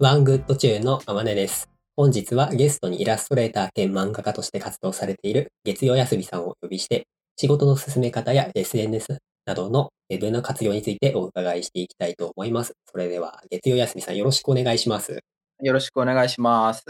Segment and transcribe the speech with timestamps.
[0.00, 1.68] ワングッドチューンのあまねです。
[1.96, 12.74] 本日はゲストにイラストレーター兼漫画家として活動されている月曜休みさんをお呼びして、仕事の進め方や SNS などのウェブの活用についてお伺いしていきたいと思います。
[12.88, 15.18] それでは、月曜休みさんよろしくお願いします。
[15.64, 16.84] よろしくお願いします。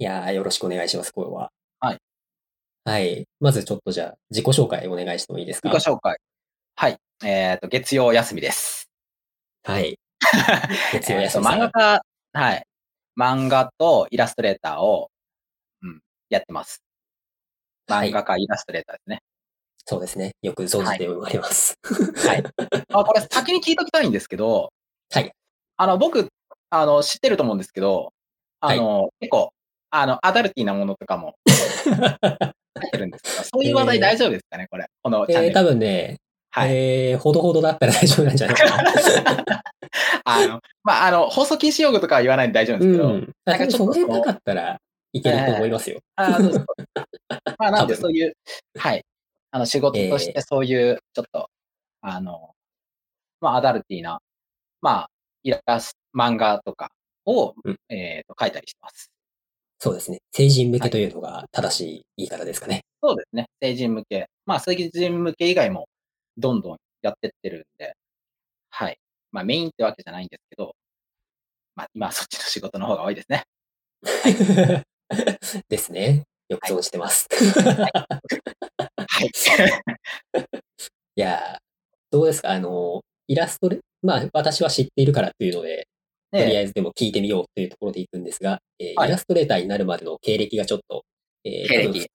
[0.00, 1.52] いやー、よろしくお願いします、これは。
[1.78, 1.98] はい。
[2.84, 3.24] はい。
[3.38, 5.68] まずちょっとじゃあ、自己紹介お願いしてもいいですか？
[5.70, 6.16] 自己紹介。
[6.74, 6.96] はい。
[7.24, 8.90] えっ、と、月曜休みです。
[9.62, 9.96] はい。
[10.92, 11.44] 月曜休み。
[11.44, 12.66] 漫画家、はい。
[13.18, 15.10] 漫画とイラストレーターを、
[15.82, 16.00] うん、
[16.30, 16.82] やってます。
[17.88, 19.20] はい漫画家、イラストレーターですね。
[19.84, 20.32] そうですね。
[20.42, 21.74] よく存じております。
[21.82, 22.44] はい。
[22.94, 24.72] あ、これ先に聞いときたいんですけど、
[25.10, 25.32] はい。
[25.76, 26.28] あの、僕、
[26.70, 28.12] あの、知ってると思うんですけど、
[28.60, 29.52] あの、結構、
[29.90, 34.86] あの、アダルティーなものとかも 入ってるんですけど、そういう話題大丈夫ですかね、これ。
[35.02, 35.54] このチャンネえー、ル。
[35.54, 36.18] 多分ね、
[36.52, 36.76] はい。
[36.76, 39.62] えー、ほどほどだったら大丈夫なんじゃないかな。
[40.24, 43.32] あの、まあ、あの、放送禁止用語とかは言わないんで大丈夫ですけど、うん。
[43.46, 44.78] なんかちょっとそのかったら
[45.12, 46.00] いけると思いますよ。
[46.16, 46.64] あーそうそう
[47.58, 48.36] まあ、なんでそういう、
[48.78, 49.04] はい。
[49.50, 51.48] あの、仕事としえてそういう、ちょっと、
[52.02, 52.50] あの、
[53.40, 54.20] まあ、アダルティーな、
[54.82, 55.10] まあ、
[55.42, 56.90] イラスト、漫画とか
[57.24, 59.10] を、うんえっ、と、書いたりしてます。
[59.78, 60.20] そうですね。
[60.30, 62.82] 成人向けというのが正しい言い方ですかね。
[63.02, 63.46] そうですね。
[63.60, 64.28] 成人向け。
[64.46, 65.88] まあ、成人向け以外も、
[66.36, 67.94] どんどんやってってるんで、
[68.70, 68.98] はい。
[69.32, 70.74] まあ、メインってわけじゃないんですけど、
[71.74, 73.44] まあ、今はそっちの仕事の方が多いですね。
[75.68, 76.24] ですね。
[76.48, 77.28] よく存じてます。
[77.30, 79.30] はい。
[81.16, 81.58] いやー、
[82.10, 82.50] どうですか？
[82.50, 85.86] あの、イラストで、まあ、私は知っているからっていうので、
[86.32, 91.04] とりあで、えずでも聞いてみようというところでいくんですが、えーはいイラストレーターになるまでの経歴がちょっと、
[91.44, 92.06] えー経歴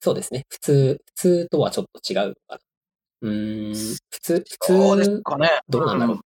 [0.00, 0.44] そうですね。
[0.50, 2.58] 普通、普通とはちょっと違うのかな。
[3.24, 3.74] うーん、
[4.10, 5.48] 普通、普そうです通、かね。
[5.68, 6.18] どうなんだろう。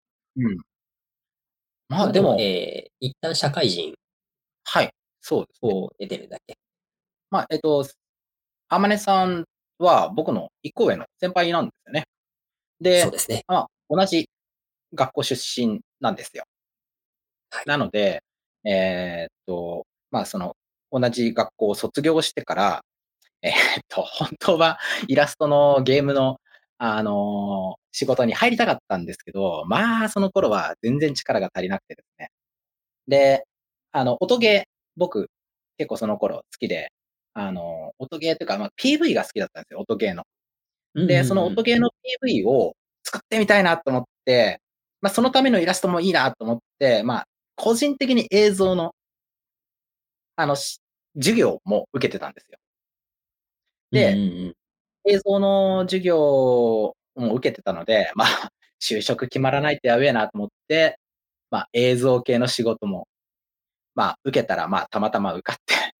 [0.43, 0.57] うん。
[1.87, 3.95] まあ、でも、えー一旦社会人
[4.65, 4.91] はい。
[5.21, 5.73] そうですね。
[5.73, 6.57] を得てるだけ。
[7.29, 7.85] まあ、えっと、
[8.67, 9.45] あまねさん
[9.77, 12.03] は僕の一個上の先輩なんですよね。
[12.81, 13.43] でそう、ですね。
[13.47, 14.29] まあ、同じ
[14.93, 16.43] 学校出身なんですよ。
[17.51, 18.21] はいなので、
[18.65, 20.55] えーっと、まあ、その、
[20.91, 22.81] 同じ学校を卒業してから、
[23.41, 23.55] えーっ
[23.87, 24.77] と、本当は
[25.07, 26.39] イラストのゲームの、
[26.79, 32.29] あのー仕事に入りたかったんですけど、まあ、その頃は全然力が足りなくてですね。
[33.07, 33.45] で、
[33.91, 35.29] あの、音ゲー、僕、
[35.77, 36.91] 結構その頃好きで、
[37.33, 40.23] あの、音ゲーというか、まあ、PV が好きだったんですよ、音ゲーの。
[41.07, 41.89] で、その音ゲーの
[42.23, 44.61] PV を作ってみたいなと思って、
[45.01, 47.25] まあ、そのためのイラストもいいなと思って、まあ、
[47.55, 48.93] 個人的に映像の、
[50.35, 50.79] あの、し
[51.15, 52.57] 授業も受けてたんですよ。
[53.91, 54.55] でうんうんうん
[55.09, 58.27] 映像の授業も受けてたので、まあ、
[58.81, 60.99] 就職決まらないってやべえなと思って、
[61.51, 63.07] まあ、映像系の仕事も、
[63.95, 65.75] まあ、受けたら、まあ、たまたま受かって、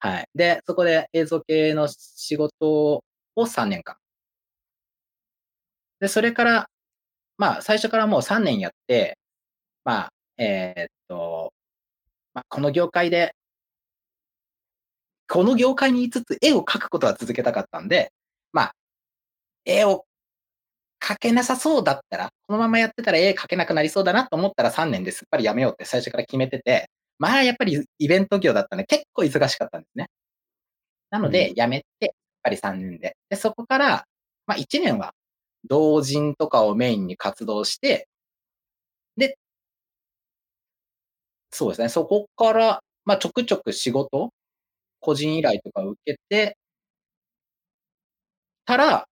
[0.00, 0.28] はい。
[0.34, 3.04] で、そこで映像系の仕事
[3.36, 3.98] を3年間。
[6.00, 6.70] で、それから、
[7.38, 9.18] まあ、最初からもう3年やって、
[9.84, 11.54] まあ、えーっと、
[12.34, 13.34] まあ、この業界で、
[15.28, 18.12] この業界にいつつ絵を描くことは続けたかったんで、
[18.52, 18.72] まあ、
[19.64, 20.06] 絵を
[21.00, 30.08] 描けなさそうだったら、このままやってたら絵描けなくなりそうだなと思ったら3年ですっぱりやめようって最初から決めてて、まあやっぱりイベント業だったんで結構忙しかったんですね。
[31.10, 33.16] なのでうんやめて、やっぱり3年で。
[33.30, 34.04] で、そこから、
[34.46, 35.14] まあ1年は
[35.64, 38.08] 同人とかをメインに活動して、
[39.16, 39.36] で、
[41.50, 44.30] そうですね、そこから、まあちょくちょく仕事、
[45.00, 46.57] 個人依頼とかを受けて、
[48.68, 49.08] たら、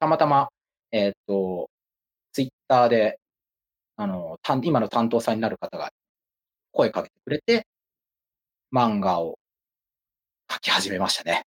[0.00, 0.48] たまたま、
[0.90, 1.70] えーっと、
[2.32, 3.20] ツイッターで、
[3.94, 5.92] あの、担今の担当さんになる方が
[6.72, 7.68] 声かけてくれて、
[8.74, 9.38] 漫画を
[10.50, 11.44] 描き始めましたね。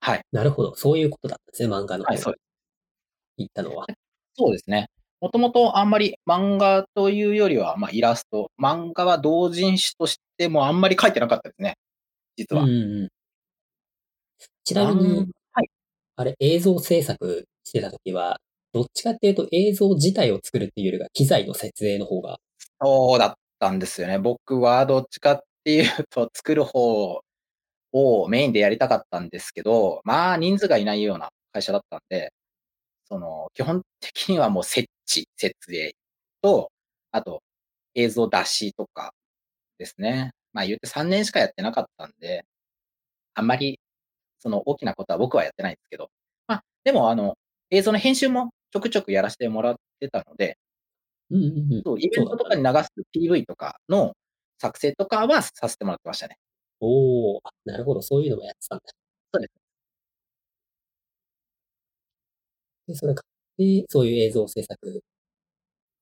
[0.00, 0.20] はい。
[0.30, 0.74] なるほど。
[0.74, 2.34] そういうことだったんですね、漫画の方はい、にそう
[3.38, 3.86] 行ったのは。
[4.34, 4.90] そうですね。
[5.22, 8.50] もともとあんまり漫画というよりは、まあ、イラスト。
[8.62, 11.78] 漫画は同人誌としてもあんまり描いてなかったですね。
[12.36, 12.64] 実は。
[12.64, 13.08] うんうんうん
[14.64, 15.39] ちなみに、はい。
[16.16, 18.40] あれ、映像制作してた時は、
[18.72, 22.38] どっちかっていうと映像自体を作るっていうよりが、機材の設営の方が、
[22.82, 24.18] そうだったんですよね。
[24.18, 27.20] 僕はどっちかっていうと、作る方
[27.92, 32.32] をメインでやりたかったんですけど、まあ人数がいないような会社だったんで、
[33.06, 35.94] その、基本的にはもう設置、設営
[36.42, 36.70] と、
[37.12, 37.42] あと
[37.94, 39.12] 映像出しとか
[39.78, 40.32] ですね。
[40.54, 42.44] まあ言って3年しかやってなかったんで、
[43.34, 43.80] あんまり
[44.40, 46.10] その大きなことは僕はやってないんですけど、
[46.48, 47.36] まあでもあの、
[47.70, 50.58] 映像の編集もちょくちょくやらせてもらってたので、
[51.30, 51.82] うんうんうん。
[51.84, 54.14] そう、イベントとかに流す PV とかの
[54.58, 56.36] 作成とかはさせてもらってましたね。
[56.80, 58.84] おお、あ、なるほど、そういうのもやってたんだ。
[59.34, 59.50] そうです。
[62.88, 63.22] で、それか
[63.58, 65.02] で、そういう映像制作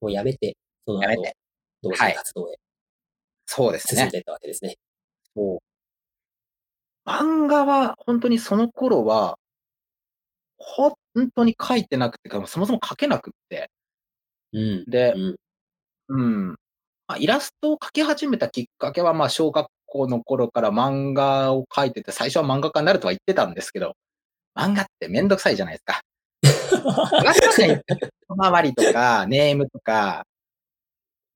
[0.00, 0.56] をやめて、
[0.86, 1.36] その後やめて、
[1.82, 2.56] 同時はい活動へ
[3.46, 4.00] そうですね。
[4.02, 4.76] 進んでいったわけですね。
[5.36, 5.58] そう。
[7.08, 9.38] 漫画は本当にその頃は、
[10.58, 10.88] ほ
[11.18, 13.70] んとに書いてなくてか、そもそも書けなくって。
[14.52, 14.84] うん。
[14.88, 15.36] でうん。
[16.10, 16.22] う
[16.52, 16.56] ん。
[17.08, 23.94] ま、イラストを描き始めたきっかけは、ま、小学校の頃から漫画を描いてて、最初は漫画家になるとは言ってたんですけど、
[24.56, 26.02] 漫画ってめんどくさいじゃないですか。
[28.28, 30.24] 小回りとかネームとか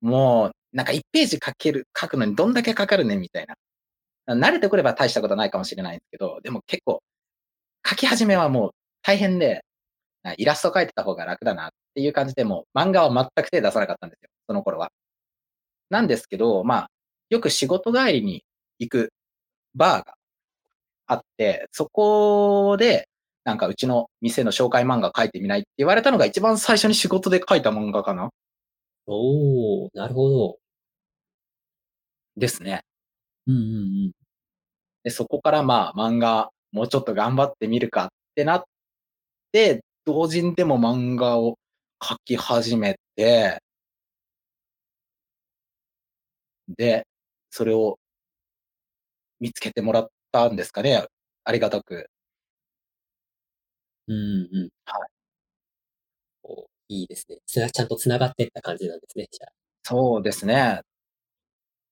[0.03, 3.55] もう、なんか1ページ書ける書くのにどんだけかかるねんみたいな。
[4.29, 7.03] 慣れてくれば大したことないかもしれないんすけど、でも結構、
[7.87, 8.73] 書き始めはもう
[9.03, 9.65] 大変で、
[10.25, 14.93] あ、イラスト描いてた方が楽だなっていう感じで、もう漫画は全く手出さなかったんですよ、その頃は。
[15.91, 16.91] なんですけど、まあ、
[17.31, 18.45] よく仕事帰りに
[18.79, 19.13] 行く
[19.75, 20.15] バーが
[21.07, 23.09] あって、そこで、
[23.45, 28.31] なんかうちの店の紹介漫画描いてみないって言われたのが一番最初に仕事で描いた漫画かな。
[29.07, 30.59] おお、なるほど。
[32.37, 32.83] ですね。
[33.47, 33.65] うんうん
[34.07, 34.13] うん。
[35.05, 38.65] で、そこからまあ、漫画、もうちょっと頑張ってみるかってなっ
[39.53, 41.59] て、同人でも漫画を
[42.01, 43.61] 描き始めて
[46.69, 47.07] で、
[47.51, 47.99] それを
[49.41, 51.07] 見つけてもらったんですかね、
[51.45, 52.09] ありがたく。
[54.09, 54.69] うんうんうん。
[54.85, 55.09] はい。
[56.45, 57.39] お、いいですね。
[57.47, 59.53] つなちゃんと繋がってった感じなんですね、じゃあ。
[59.85, 60.81] そうですね。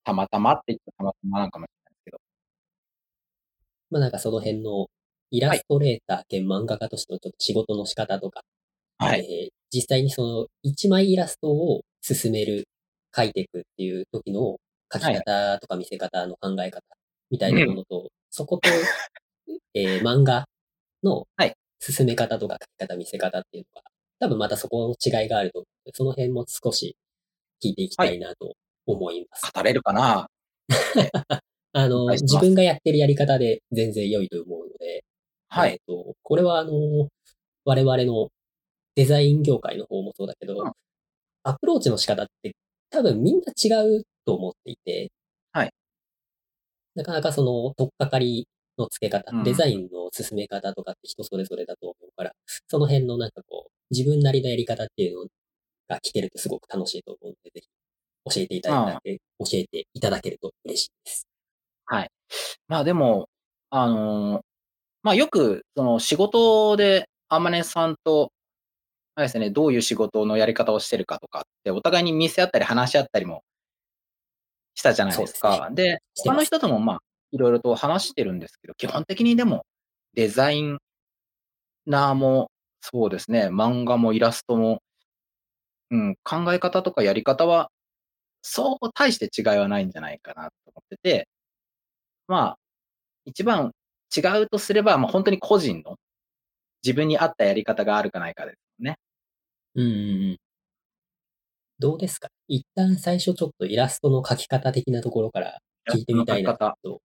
[0.05, 2.19] たまたまって言ったらたまたまなんかもしれないけど。
[3.91, 4.88] ま、なんかその辺の
[5.31, 8.43] イラストレーター兼漫画家としてのちょっと仕事の仕方とか、
[8.99, 9.20] はい。
[9.20, 12.64] ええ、実際にその1枚イラストを進める、
[13.17, 14.58] 描いてくっていう時の
[14.93, 15.14] 描きはい。
[15.17, 16.82] 方とか見せ方の考え方
[17.31, 18.69] みたいなものと、そこと、
[19.75, 20.47] ええ、漫画
[21.02, 21.55] のはい。
[21.81, 26.97] 進め方とか描き方、見せ方っていうのが、多分またそこの違いがあると思うんで、その辺も少し
[27.62, 28.08] 聞いていきはい。
[28.11, 28.55] たいなと
[28.86, 29.50] 思います。
[29.54, 30.28] 語れるかな？
[30.96, 31.10] ね。
[31.72, 32.10] あの。
[32.10, 35.04] 自分がやってるやり方で全然良いと思うので、
[35.48, 35.72] はい。
[35.72, 36.72] えっと、これはあの、
[37.64, 38.28] 我々の
[38.94, 40.72] デザイン業界の方もそうだけど、うん。
[41.42, 42.52] アプローチの仕方って
[42.90, 43.68] 多分みんな違
[43.98, 45.10] うと思っていて
[45.52, 45.72] はい。
[46.94, 48.46] なかなかその取っかかり
[48.78, 49.56] の付け方、デうん。
[49.56, 52.32] ザインの進め方とかって人それぞれだと思うから、
[52.68, 55.26] その辺のなんかこう、自分なりのやり方っていうの
[55.88, 57.68] が聞けるとすごく楽しいと思うので、ぜひ
[58.26, 59.00] 教えていただああ。
[59.02, 61.26] け教えていただけると嬉しいです。
[61.87, 62.11] はい。
[62.69, 63.28] まあ、でも、
[63.70, 64.43] あの、
[65.02, 68.32] ま、よくその仕事であまねさんと、
[69.17, 73.43] あれですね、どういう仕事のやり方をしてるかとかってお互いに見せ合ったり話し合ったりも
[74.76, 75.26] したじゃないですね。
[75.26, 75.69] ですか。
[75.73, 76.44] で、他の。
[76.44, 76.99] 人ともまあ、
[77.32, 79.64] 色々と話してるんですけど、基本的にでも
[80.14, 80.78] デザイン
[81.87, 82.50] ナーも、
[82.81, 84.81] そうですね、漫画もイラストも
[85.90, 87.70] うん、考え方とかやり方は、
[88.42, 91.28] そう大して違いはないんじゃないかなと思ってて。
[92.28, 92.59] まあ、
[93.25, 93.73] 一番
[94.16, 95.97] 違うとすれば、ま、ほんとに個人の、
[96.85, 98.99] 自分に合ったやり方があるかないかですね。
[99.75, 99.94] うんうんう
[100.35, 100.38] ん。
[101.80, 102.28] どうですか？
[102.47, 105.59] 一旦最初ちょっとイラストの描き方的なところから
[105.90, 106.54] 聞いてみたいな。
[106.54, 107.00] と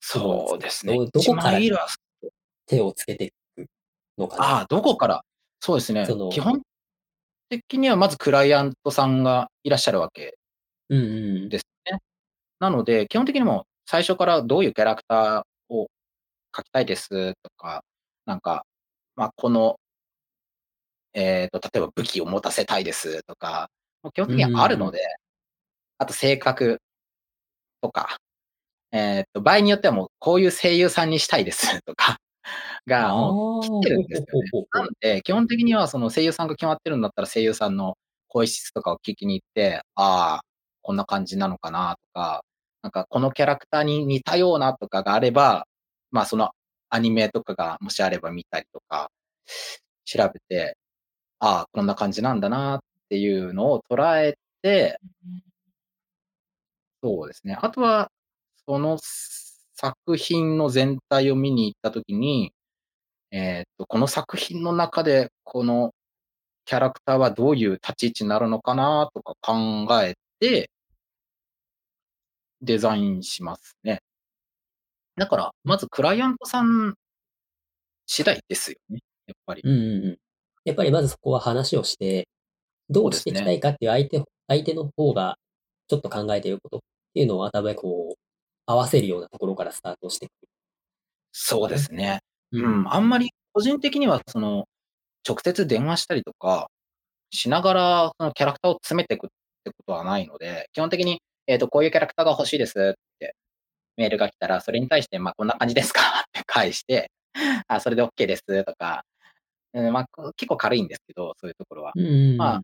[0.00, 1.60] そうですね、どこから
[2.66, 3.66] 手をつけていく
[4.18, 4.44] のかな？
[4.44, 5.22] ああ、どこから？
[5.60, 6.62] そうですね、基本
[7.50, 10.38] 的にはまずクライアントさんがいらっしゃるわけ
[10.90, 11.48] うんうんうん。
[11.50, 12.00] ですね。
[12.60, 15.88] なので、基本的にもう最初からどういうキャラクターを
[16.54, 17.84] 描きたいですとか、
[18.26, 18.66] なんか、
[19.16, 19.78] ま、この
[21.14, 23.70] えっと、例えば武器を持たせたいですとか、
[24.02, 24.78] もう基本う的にはある。
[24.78, 25.00] ので、
[25.98, 26.80] あと性格
[27.82, 28.18] とか、
[28.92, 32.18] えっと、場合によってはもうこういう声優さんにしたいですとか
[32.98, 34.50] ああ、が、もう来ほてるんですよね。
[34.72, 37.96] なので、基本的にはその声優さんが決まってるんだったら、声優さんの
[38.28, 40.42] 声質とかを聞きに行って、ああ、
[40.90, 42.44] こんな感じなのかなとか、
[42.82, 45.68] なんかこのキャラクターに似たようなとかがあれば、
[46.10, 46.50] まあ、その
[46.88, 49.12] アニメとかがもしあれば見たりとか、
[50.04, 50.76] 調べて、
[51.38, 54.98] ああ、こんな感じなんだなっていうのを捉えて
[57.04, 57.56] そうですね。
[57.60, 58.10] あとは、
[58.66, 58.98] その
[59.74, 62.52] 作品の全体を見に行った時に、
[63.30, 65.94] えっと、この作品の中で、この
[66.64, 70.70] キャラクターはどういう立ち位置になるのかなとか考えて
[72.62, 74.02] デザインしますね。
[75.16, 75.50] だから、うん。
[75.70, 76.94] まずクライアントさん
[78.06, 79.62] 次第ですよね、やっぱり。
[79.64, 80.18] うんうんうん。
[80.64, 82.28] やっぱりまずそこは話をして
[82.90, 85.38] どうしていきたいかっていう相手、相手の方が
[85.88, 86.80] ちょっと考えていることっ
[87.14, 88.18] ていうのを頭でこう、
[88.66, 90.32] 合わせるようなところからスタートしていく。
[91.32, 92.20] そうですね。
[92.52, 94.66] うん、あんまり個人的にはその、
[95.28, 96.68] 直接電話したりとか
[97.30, 99.30] しながら、そのキャラクターを詰めていくっ
[99.64, 103.34] てことはないので、基本的に、えっ、と、こういうキャラクターが欲しいですって
[103.96, 106.00] メールが来たら、それに対して、まあ、こんな感じですか？
[106.28, 107.10] って返して、
[107.66, 109.04] あ、それで OK ですとか、
[109.72, 111.92] うん、まあ、こ結構軽いんですけど、そういうところは。
[112.36, 112.62] まあ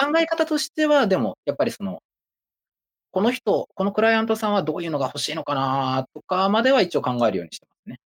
[0.00, 2.00] 考え方としては、でも、やっぱりその、
[3.10, 7.98] この人、このクライアントさんはどういうのが欲しいのかなとかまでは一応考えるようにしてますね。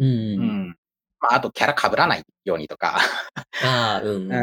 [0.00, 0.68] うんううん。
[0.68, 0.76] ん。
[1.18, 2.98] まあ、あとキャラ被らないようにとか。
[3.64, 4.32] ああ、うんうん。
[4.34, 4.42] うん。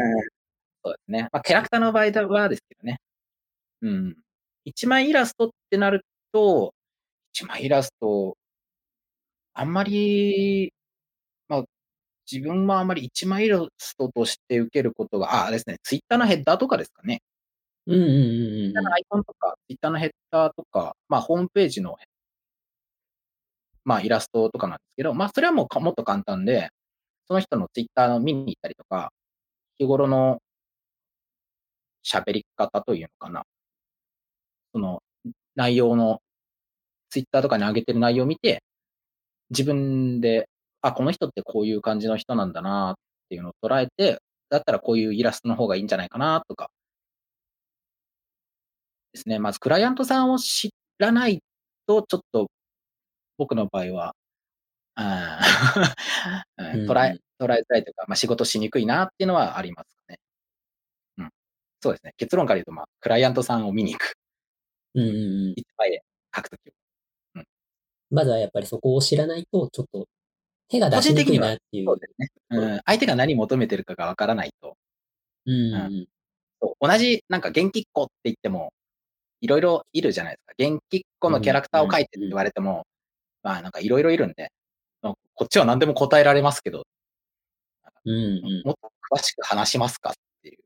[0.84, 1.28] そうですね。
[1.30, 3.00] まあ、キャラクターの場合はですけどね。
[3.82, 4.16] うん。
[4.64, 6.74] 一枚イラストってなると、
[7.32, 8.36] 一枚イラスト、
[9.54, 10.72] あんまり、
[11.48, 11.64] まあ、
[12.30, 17.22] 自分はあんまり一枚イラストとして受けることが、ああれですね、ツイッターのヘッダーとかですかね。
[17.86, 18.14] うんうんうんうん
[18.60, 21.96] ツイッターのアイコンとか、ツイッターのヘッダーとか、まあ、ホームページの、
[23.84, 26.70] まあ、イラストとかなんですけど、まあ、それはもうかもっと簡単で、
[27.28, 29.12] その人のツイッターの見に行ったりとか、
[29.78, 30.40] 日頃の
[32.04, 33.44] 喋り方というのかな。
[34.78, 35.02] その
[35.56, 36.22] 内容の、
[37.10, 38.62] ツイッターとかに上げてる内容を見て、
[39.50, 40.48] 自分で、
[40.82, 42.94] あ、この人ってこういう感じの人なんだなっ
[43.28, 44.20] ていうのを捉えて、
[44.50, 46.70] だったらこういうイラストの方がいいんじゃないかなとか。
[49.12, 49.38] ですね。
[49.38, 51.42] まずクライアントさんを知らない
[51.86, 52.50] と、ちょっと
[53.38, 54.14] 僕の場合は、
[56.58, 60.18] うん捉え、捉えづらいというか、まあ、仕事しにくいなっていうのはありますね。
[61.18, 61.30] うん。
[61.82, 62.14] そうですね。
[62.18, 64.17] 結論から言うと、まあ、クライアントさんを見に行く。
[64.94, 65.18] うんうんう
[65.50, 65.54] ん。
[65.54, 65.62] で
[66.34, 66.72] 書くとき
[68.10, 70.06] まずはやっぱりそこを知らないと、ちょっと
[70.68, 71.86] 手が出しにくいなっていう。
[71.86, 72.28] そうですね。
[72.50, 72.80] うん。
[72.86, 74.76] 相手が何求めてるかがわからないと。
[75.46, 76.08] うんうん
[76.80, 78.72] 同じ、なんか元気っ子って言っても、
[79.40, 80.54] いろいろいるじゃないですか。
[80.58, 82.86] 元気っ子のキャラクターを描いてって言われても、
[83.44, 84.52] まあなんかいろいろいるんで、
[85.02, 86.84] まあこっちは何でも答えられますけど、
[88.04, 88.62] うんうん。
[88.64, 90.58] もっと詳しく話しますかっていう。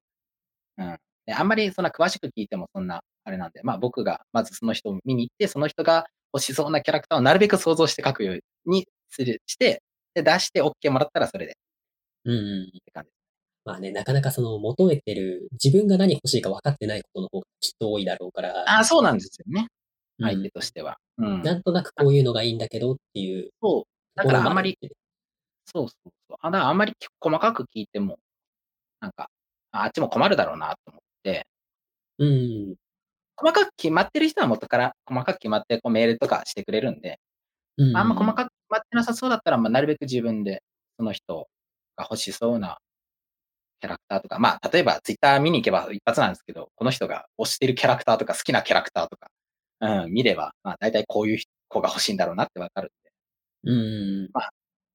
[0.79, 0.99] うん。
[1.27, 9.83] であんまりそんな詳しく聞いてもそんな、あれなんで、まあ僕がまずその人を見に行って、その人が欲しそうなキャラクターをなるべく想像して書くようにする、して、
[10.15, 11.55] で、出して OK もらったらそれでっ
[12.27, 12.73] うんうん。
[12.85, 13.11] て感じ。
[13.65, 19.63] まあね、なかなかその求めてる、自分が何欲しいか分かってないことの方がきっと多いだろうから、ああ、そうなんですよね。
[19.63, 19.69] うん
[20.23, 20.99] 相手としては。
[21.19, 21.43] うん。
[21.43, 23.85] なんとなくこういうのがいいんだけどっていうそう。
[24.17, 24.91] だからあんまり、る
[25.67, 26.39] そうそうそう。
[26.43, 28.19] あだあんまり細かく聞いても、
[29.01, 29.31] なんか、
[29.73, 31.47] ああっちも困るだろうなと思って、
[32.19, 32.33] うんう
[32.73, 32.77] ん。
[33.43, 37.19] 細かく決まってる人は元から細かく決まってこうメールとかしてくれるんで、
[37.77, 37.97] うんうん。
[37.97, 40.63] あんま細かく決まってなさそうだったら、まあ、なるべく自分で
[40.97, 41.49] その人
[41.97, 42.79] が欲しそうな
[43.81, 49.29] キャラクターとか、まあ、例えばツイッター見に行けば一発なんですけど、この人が推してるキャラクターとか好きなキャラクターとか、
[50.05, 53.73] うん、見れば、まあ、大体こういう子が欲しいんだろうなってわかるんで。
[53.73, 54.31] うんうん。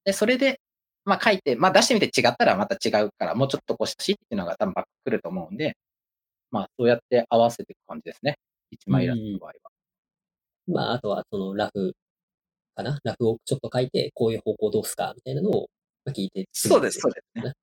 [0.04, 0.60] で、それで、
[1.04, 5.76] まあ書いて、まあ出してみて違ったらまた違うから、もうちょっとこうしてほしいっていうのが多分バック来ると思うんで、
[6.50, 8.38] まあそうやって合わせていく感じですね。
[8.70, 9.54] 一枚イラストの場合は。
[10.66, 11.94] まあ、あとはそのラフ
[12.74, 12.98] かな？
[13.02, 15.12] ラフをちょっと書いて、こういう方向どうすか？
[15.16, 15.68] みたいなのを
[16.04, 16.46] まあ聞いて。
[16.52, 17.54] そうです、そうですね。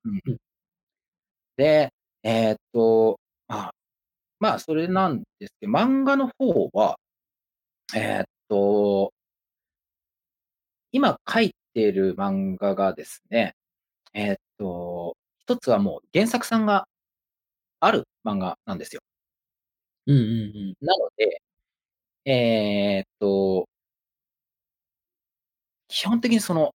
[1.56, 3.70] で、えーっと、まあ、
[4.40, 6.98] まあそれなんですけど、漫画の方は、
[7.94, 9.12] えーっと、
[10.92, 13.54] 今書いてる漫画がですね、
[14.12, 16.86] えーっと、一つはもう原作さんが
[17.80, 19.00] ある漫画なんですよ。
[20.06, 20.86] うんうんうん。
[20.86, 21.42] なので、
[22.26, 23.68] えーっと、
[25.88, 26.72] 基本的にその、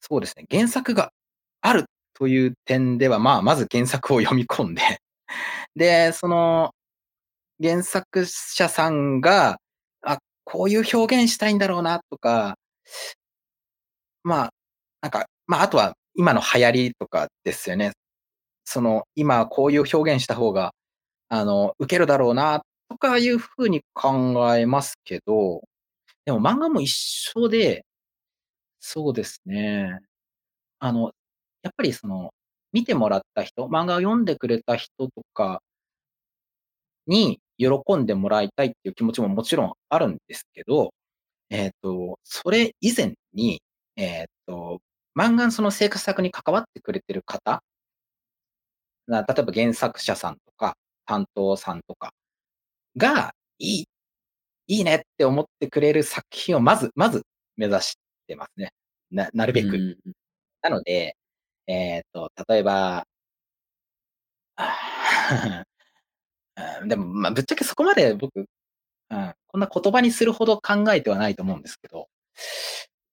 [0.00, 1.12] そうですね、原作が
[1.62, 4.82] あるという点では、まあ、まず原作を読み込んで、
[5.76, 6.74] で、その、
[7.62, 9.58] 原作者さんが、
[10.02, 12.58] あ、こういう表現したいんだろうなとか、
[14.22, 14.50] まあ、
[15.02, 17.92] なんか、まあ、あとは今の流行りとかですよね。
[18.64, 20.74] その、今こういう表現した方が、
[21.28, 25.62] あの、受けるだろうな、とかいうふうに考えますけど、
[26.26, 27.84] でも漫画も一緒で、
[28.80, 30.00] そうですね。
[30.80, 31.12] あの、
[31.62, 32.32] やっぱりその、
[32.72, 35.62] 見てもらった人、漫画を読んでくれた人とか
[37.06, 40.92] に喜んでもらいたいっていう気持ちももちろんあるんですけど、
[41.50, 43.62] えっ、と、それ以前に、
[43.96, 44.80] えっ、と、
[45.16, 47.62] 漫画のその制作に関わってくれてる方、
[49.08, 52.12] 例えば原作者さんとか、担当さんとか
[52.96, 53.88] が、いい、
[54.68, 57.24] いいねって思ってくれる作品をまず、まず
[57.56, 58.72] 目指してますね。
[59.10, 59.68] な、なるべく。
[59.68, 60.12] うんうん
[60.64, 61.16] なので、
[61.66, 63.06] えっ、と、例えば、
[66.86, 68.38] でも、まあ、ぶっちゃけそこまで僕、
[69.10, 72.08] うん、こんな言葉にするほど考えてはないと思うんですけど、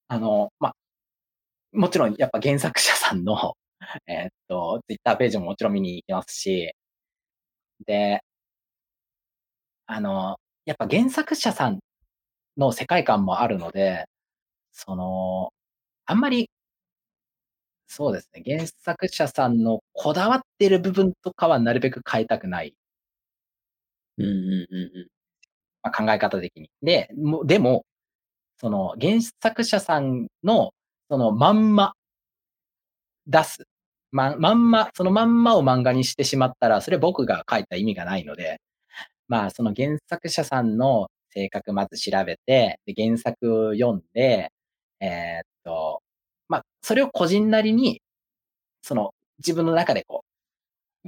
[0.07, 0.75] あの、まあ、
[1.73, 3.55] もちろんやっぱ原作者さんの、
[4.07, 6.73] えー、っと、ツイッターページももちろん見に行きますし、
[7.85, 8.21] で、
[9.87, 11.79] あの、やっぱ原作者さん
[12.57, 14.05] の世界観もあるので、
[14.73, 15.53] その、
[16.05, 16.49] あんまり、
[17.87, 22.73] そうですね、原作者さんのこだわってる部分とかはなるべく変えたくない。
[24.17, 25.07] うんうんうんうん。
[25.83, 26.69] まあ、考え方的に。
[26.83, 27.85] で、もでも、
[28.57, 30.73] その原作者さんの、
[31.09, 31.95] そのまんま
[33.27, 33.67] 出す。
[34.11, 38.61] ま、まんま、そのまんまを漫画にしてしまったら、それ僕が書いた意味がないので、
[39.27, 44.51] まあ、その原作者さんの性格まず調べて、で、原作読んで、
[44.99, 46.01] えー、っと、
[46.49, 48.01] まあ、それを個人なりに、
[48.81, 50.23] その、自分の中でこ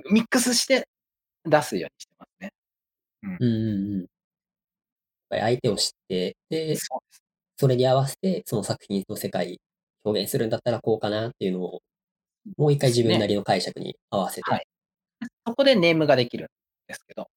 [0.08, 0.88] う、ミックスして
[1.46, 2.52] 出すようにしてますね。
[3.24, 3.38] うん。
[3.40, 3.48] うんう
[3.92, 4.00] んうん。
[4.02, 4.08] やっ
[5.30, 6.76] ぱり相手を知って、で。
[7.58, 9.60] それに合わせて、その作品の世界
[10.04, 11.82] 表現するんだったらこうかなっていうのを、
[12.58, 14.50] もう一回自分なりの解釈に合わせて。
[14.50, 14.66] はい。
[15.48, 16.48] そこでネームができるん
[16.88, 17.28] ですけど、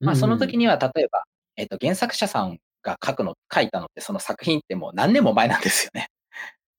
[0.00, 1.24] まあ、その時には例えば、
[1.56, 6.08] えっと、原作者さんが書くの、書いたのってその作品ってもう何年も前なんですよね。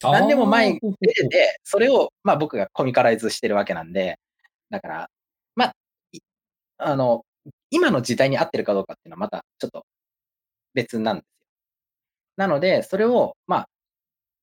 [0.02, 4.20] 何年も前に出てて、それを、まあ僕がコミカライズしてるわけなんで、
[4.70, 5.10] だから、
[5.56, 5.74] まあ、
[6.78, 7.26] あの、
[7.72, 9.86] 今の時代に合ってるかどうかっていうのはまたちょっと
[10.74, 11.48] 別なんですよ。
[12.38, 13.70] なので、それを、まあ、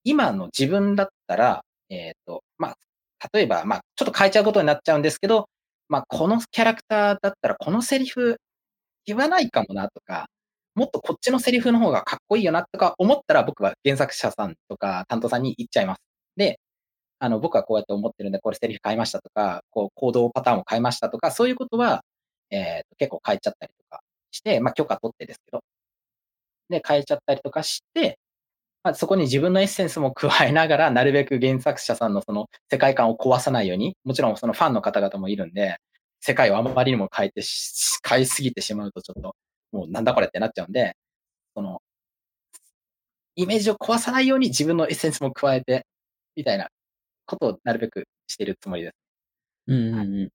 [0.04, 2.76] 今の自分だったら、えっ、ー、と、まあ、
[3.32, 5.48] 例えば、まあ、ちょっと変えちゃうことになっちゃうんですけど、
[5.88, 8.38] まあ、このキャラクターだったらこのセリフ
[9.06, 10.26] 言わないかもなとか、
[10.74, 16.00] もっとこっちのセリフの方がかっこいいよなとか思ったら僕は原作者さんとか担当さんに言っちゃいます。
[16.36, 16.58] で、
[17.20, 22.02] あの、僕はこうやって思ってるんで、これセリフ変えましたとか、こう、行動パターンを変えましたとか、そういうことは、
[22.50, 25.62] えー、結構変えちゃったりとかして、まあ、許可取ってですけど。
[26.68, 28.18] で、変えちゃったりとかして、
[28.84, 35.78] まあ、そこに自分のエッセンスも加えながら、なるべく原作者さんのその世界観を壊さないように、もちろんそのファンの方々もいるんで、
[36.20, 37.42] 世界をあまりにも変えて
[38.06, 39.36] 変えすぎてしまうとちょっと、
[39.72, 40.96] もうなんだこれってなっちゃうんで、
[41.56, 41.82] その、
[43.36, 45.86] イメージを壊さないように自分のエッセンスも加えて、
[46.36, 46.68] みたいな
[47.26, 48.94] ことをなるべくしてるつもりです。
[49.68, 50.30] うんうんうん。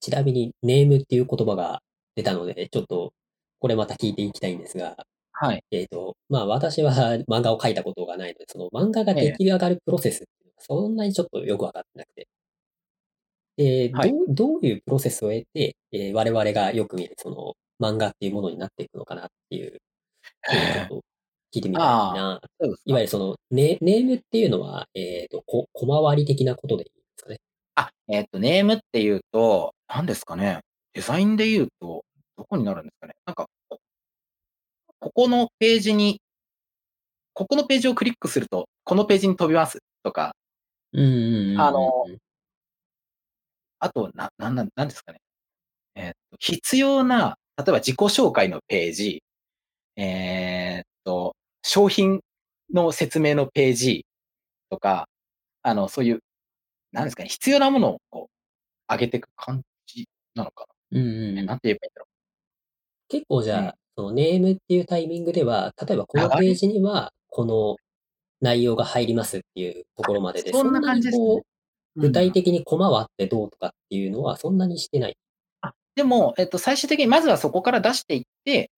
[0.00, 1.82] ちなみに、ネームっていう言葉が
[2.16, 3.14] 出たので、ちょっと、
[3.60, 4.96] これまた聞いていきたいんですが、
[5.42, 5.64] はい。
[5.72, 6.92] えっ、ー、と、まあ私は
[7.28, 12.28] 漫画を描いたことがないので、その漫画が出来上がるプロセスっていうのはそんなにちょっとよくわかってなくて。
[13.56, 19.80] で、はい、どう、どういうプロセスを得て、えー、我々がよく見るその漫画っていうものになっていくのかなっていう、
[20.48, 20.94] ちょっと
[21.52, 22.40] 聞いてみたいな。
[22.84, 27.40] いわゆるそのネ、ネームっていうのは、えっ、ー、と、こ、小回り的なことでいいですかね。
[27.74, 30.60] あ、えっ、ー、と、ネームっていうと、何ですかね。
[30.92, 32.04] デザインで言うと、
[32.36, 33.14] どこになるんですかね。
[33.26, 33.48] なんか、
[35.02, 36.20] ここのページに、
[37.34, 40.36] ここのページをクリックすると、このページに飛びますとか、
[40.92, 42.06] うんあの、
[43.80, 45.18] あと、な、なん、なんですかね。
[45.96, 49.22] えっ、と、必要な、例えば自己紹介のページ、
[49.96, 51.34] えー、っと、
[51.64, 52.20] 商品
[52.72, 54.06] の説明のページ。
[54.72, 55.06] とか、
[55.62, 56.20] あの、そういう、
[56.92, 60.98] なんですかね、必要なものをこう、上げていく感じなのかな。
[61.00, 62.12] うんうん、なんて言えばいいんだろう。
[63.08, 67.76] 結構じゃあ、うん、そのネームっていうタイミングでは、例えばこのページには、この
[68.40, 71.42] 内容が入りますっていうところまでで、そんな感じですね。
[71.96, 75.16] 具体的にコマ割ってどうとかっていうのはそんなにしてない。
[75.60, 78.70] あ、でも、えっと、最終的にまずはそこから出していって、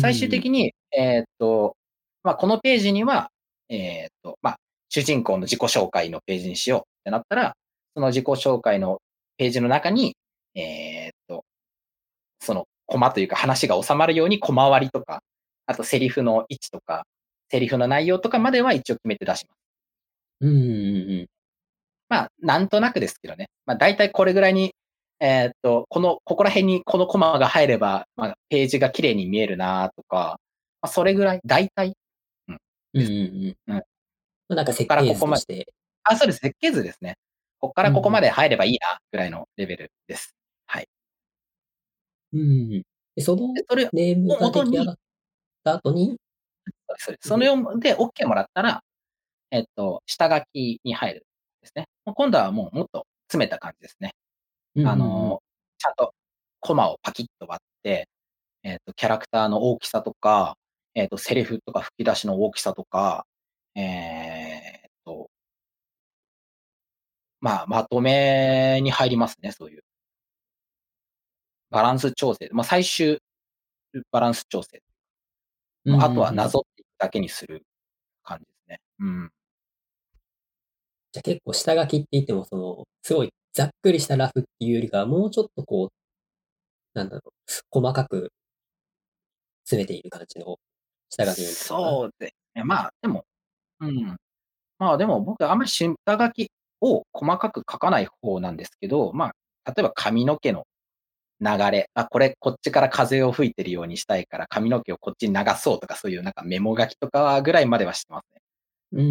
[0.00, 1.76] 最終的に、えっと、
[2.22, 3.30] まあ、このページには、
[3.68, 4.56] えっと、まあ、
[4.90, 7.54] 主人公の自己紹介のページにしようってなったら、
[7.94, 9.00] その自己紹介の
[9.38, 10.14] ページの中に、
[10.54, 11.44] えっと、
[12.40, 15.22] そのコマというか話が収まるようにコマ割りとか、
[15.64, 17.06] あとセリフの位置とか、
[17.50, 19.58] セリフの内容とかまでは一応決めて出します。
[20.42, 20.58] うんうんう
[21.22, 21.26] ん。
[22.10, 23.48] まあ、なんとなくですけどね。
[23.64, 24.74] まあ、大体これぐらいに、
[25.20, 30.38] えー、っと、この、ここら辺にこのコマが入れば、まあ、ページが綺麗に見えるなとか、
[30.82, 31.94] まあ、それぐらい、大体。
[32.48, 32.58] うん。
[32.92, 33.56] うんうんうん。
[33.68, 33.74] うん。
[33.74, 33.82] ま
[34.50, 35.72] あ、なんか設計図として。
[36.02, 36.40] あ、そうです。
[36.40, 37.16] 設計図ですね。
[37.58, 40.34] ここからここまで入ればいいな、ぐらいのレベルです。
[42.32, 42.42] はい。
[42.42, 42.82] うん。
[43.16, 44.96] でそのネームが出来上がっ
[45.64, 46.18] た後に？
[46.98, 48.82] それ、その4で OK もらったら、
[49.50, 51.26] えっと、下書きに入る
[51.62, 51.86] ですね。
[52.06, 54.12] 今度はもうもっと詰めた感じですね。
[54.86, 55.42] あの、
[55.78, 56.14] ちゃんと
[56.60, 58.08] コマをパキッと割って、
[58.64, 60.56] えっ、と、キャラクターの大きさとか、
[60.94, 63.26] えっ、と、セリフとか吹き出しの大きさとか、
[63.76, 65.30] えっと、
[67.40, 69.82] まあ、まとめに入りますね、そういう。
[71.72, 73.18] バランス調整、まあ、最終
[74.10, 74.82] バランス調整。
[75.98, 77.64] あとはなぞっていくだけにする
[78.22, 78.80] 感じですね。
[79.00, 79.30] うん。
[81.12, 85.92] じゃ結構下書きって言っても、その、すごいざっくりしたラフっていうよりかは、もうちょっとこう、
[86.94, 87.30] なんだろう、
[87.70, 88.32] 細かく
[89.64, 90.58] 詰めている感じの
[91.10, 92.64] 下書きそうですね。
[92.64, 93.24] まあ、でも、
[93.80, 94.16] うん。
[94.78, 99.32] まあでも僕、あんまり下書きを細かく書かない方なんですけど、ま
[99.64, 100.66] あ、例えば髪の毛の
[101.42, 108.40] 流れ、あ、これこっちから風を吹いてるようにしたいから髪の毛をこっちに流そうとかそういうなんかメモ書きとかぐらいまではしてますね。
[108.92, 109.02] う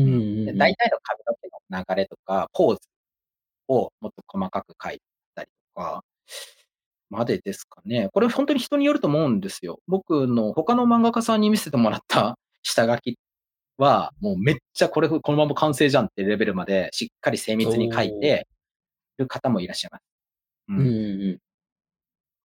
[0.54, 0.58] ん。
[0.58, 2.80] 大体の髪の毛の流れとか、ポーズ
[3.68, 5.02] をもっと細かく書い
[5.36, 6.04] たりとか、
[7.10, 8.10] までですかね。
[8.14, 9.80] これ本当に人によると思うんですよ。
[9.88, 13.20] 僕の他の漫画家さんに見せてもらった下書き
[13.78, 18.48] は、もうめっちゃこれ、このまま完成じゃんってレベルまでしっかり精密に書いて
[19.18, 20.04] る方もいらっしゃいます。
[20.70, 20.80] うん。
[20.80, 20.90] うんう
[21.34, 21.51] ん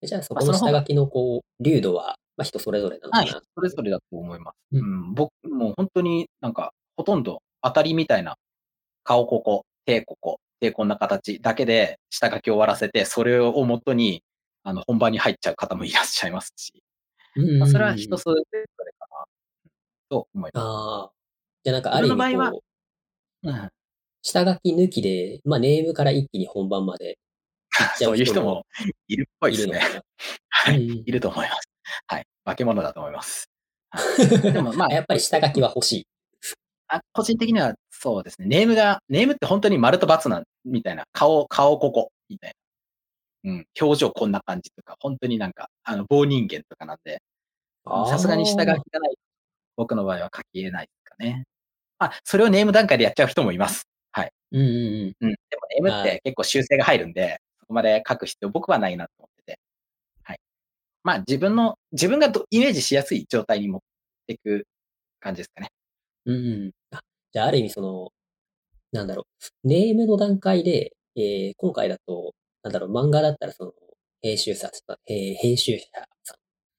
[0.03, 4.55] じゃあそこの下書きのこう、流度は、まあ、人それぞれなのかな、はい、それぞれだと思います。
[4.73, 8.35] うん、僕も本当になんか、ほとんど当たりみたいな、
[9.03, 14.23] 顔ここ、手ここ、手こんな形だけで下書き終わらせて、それをもとに、
[14.63, 16.83] あの、本番に入っちゃう方もいらっしゃいますし、
[17.35, 18.65] うんまあ、それは人それぞれ
[18.99, 19.25] かな、
[20.09, 20.63] と思います。
[20.63, 21.11] ああ。
[21.63, 22.63] じゃあなんかある意味こ
[23.43, 23.69] う、うん、
[24.21, 27.17] 下書き抜きで、まあネームから一気に本番まで
[27.97, 28.65] そういう人も
[29.07, 29.79] いるっぽいですね。
[30.49, 31.69] はい、いると思います。
[32.07, 32.25] はい。
[32.45, 33.49] 化け物だと思います。
[34.41, 36.07] でもまあ、やっぱり下書きは欲しい。
[36.87, 38.47] あ個人的にはそうですね。
[38.47, 41.05] ネームが、ネームって本当に丸と×な、みたいな。
[41.11, 42.55] 顔、顔ここ、みたい
[43.43, 43.51] な。
[43.53, 43.67] うん。
[43.79, 47.21] 表情こんな感じとか、本当になんか、あの、棒人間とかなんで、
[48.07, 49.15] さすがに下書きがない。
[49.75, 51.45] 僕の場合は書き得ないですかね。
[51.99, 53.87] あ、それをネーム段階でやっちゃう人もいます。
[54.11, 54.31] はい。
[54.51, 55.27] うんうんうん。
[55.27, 55.31] うん。
[55.31, 59.59] でもネームって結構修正が入るんで、そこまで書く必要、僕はないなと思ってて。
[60.23, 60.39] はい。
[61.03, 63.81] まあ自分の、自分がイメージしやすい状態に持っ
[64.27, 64.67] ていく
[65.19, 65.69] 感じですかね。
[66.25, 66.71] うん。
[66.91, 67.01] あ
[67.33, 68.11] じゃあある意味その、
[68.91, 69.27] なんだろ
[69.63, 73.73] う、ネームの段階で、えー、今回だと、なんだろう、漫画だったらその、
[74.21, 74.69] 編集者、
[75.07, 75.85] えー、編集者
[76.23, 76.35] さ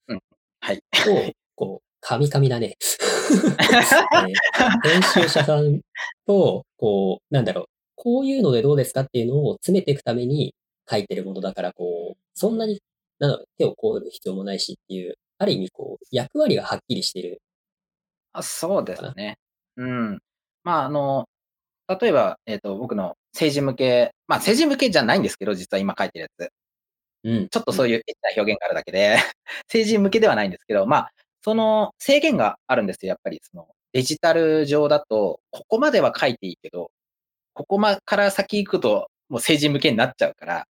[0.09, 0.15] ん。
[0.15, 0.21] うん。
[0.61, 0.83] はい。
[0.93, 2.77] と、こう、カミカミだね。
[2.81, 5.81] えー、編集者さん
[6.27, 10.55] と、こう、なんだろう、こういうのでどうですかっていうのを詰めていくために
[10.89, 12.81] 書いてるものだから、こう、そんなに、
[13.19, 17.43] なの手をこう必要もないしっていう、ある意味こう、役割がはっきりしてる。
[18.33, 19.39] あそうですね。
[19.77, 20.19] うん。
[20.65, 21.29] まあ、あの、
[21.89, 26.53] 例えば、えっ、ー、と、僕の政治向け、まあ、政治向けじゃないんですけど、実は今書いてるやつ。
[27.25, 27.49] うん。
[27.49, 29.17] ちょっとそういうエッチな表現があるだけで、
[29.69, 33.41] 政治向けではないんですけど、まあ、その制限があるんですよ、やっぱり。
[33.43, 36.91] そのデジタル上だと、ここまでは書いていいけど、
[37.55, 40.67] ここまから先行くと、もう政治向けになっちゃうから、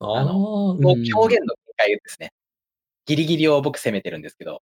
[0.00, 1.12] あの、表現
[1.44, 2.32] の限界ですね。
[3.06, 4.62] ギリギリを僕攻めてるんですけど、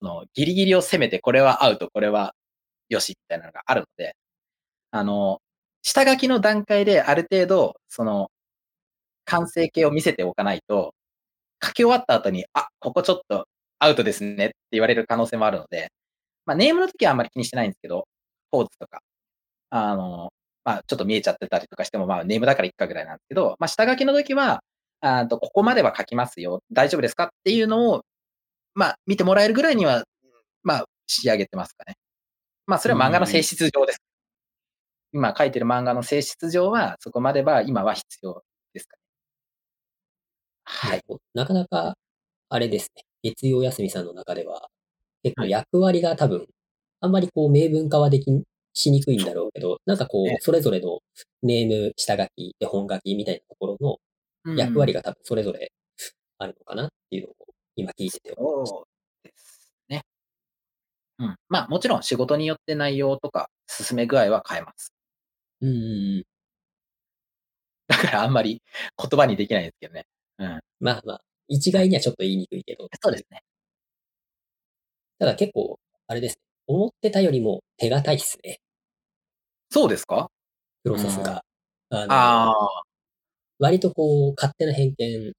[0.00, 2.34] そのギリギリを攻めて、これはアウト、これは
[2.88, 4.16] よし、みたいなのがあるので、
[4.92, 5.40] あの、
[5.82, 8.30] 下書きの段階である程度、その、
[9.26, 10.94] 完成形を見せておかないと、
[11.62, 13.48] 書き終わった後に、あ、ここちょっと
[13.78, 15.92] アウトですねって言われる可能性もあるので、
[16.46, 18.08] まあ、ネームの時はあんまり気にしてないんですけど、
[18.50, 19.02] ポーズとか、
[19.70, 20.32] あの、
[20.64, 24.62] まあ、ちょっと見えちゃってたりとかしても、まあ、ネームだからいっかぐらいなんですけど、まあ、下書きの時は、
[25.00, 26.62] あと、ここまでは書きますよ。
[26.72, 27.24] 大丈夫ですか？
[27.24, 28.02] っていうのを、
[28.74, 30.04] まあ、見てもらえるぐらいには、
[30.62, 31.96] まあ、仕上げてますかね。
[32.66, 33.98] まあ、それは漫画の性質上です。
[35.12, 38.42] 今書いてる漫画の性質上は、そこまでは今は必要
[38.74, 39.02] ですかね。
[40.64, 41.02] はい。
[41.34, 41.96] なかなか、
[42.50, 43.04] あれですね。
[43.22, 44.68] 月曜休みさんの中では、
[45.22, 46.46] 結構役割が多分、
[47.00, 48.30] あんまりこう明文化はでき
[48.74, 51.00] しにくいんだろうけど、なんかこう、それぞれの
[51.42, 53.96] ネーム、下書き、絵本書きみたいなところの
[54.56, 55.72] 役割が多分それぞれ
[56.38, 57.34] あるのかなっていうのを
[57.76, 58.76] 今聞いてて思いました。
[58.76, 58.86] そ
[59.24, 60.02] うですね。
[61.18, 61.36] うん。
[61.48, 64.92] まあもちろん仕事によって内容とか進め具合は変えます。
[65.60, 66.24] うん。
[67.88, 68.62] だからあんまり
[68.96, 70.06] 言葉にできないですけどね。
[70.38, 70.60] うん。
[70.80, 72.88] まあまあ、一概にはちょっと言いにくいけど。
[73.02, 73.42] そうですね。
[75.18, 76.42] ただ結構、あれですね。
[76.68, 78.60] 思ってたよりも手堅いっすね。
[79.70, 80.30] そうですか？
[80.84, 81.42] プロセスが。
[81.90, 82.82] あのあ
[83.58, 85.32] 割とこう、勝手な偏見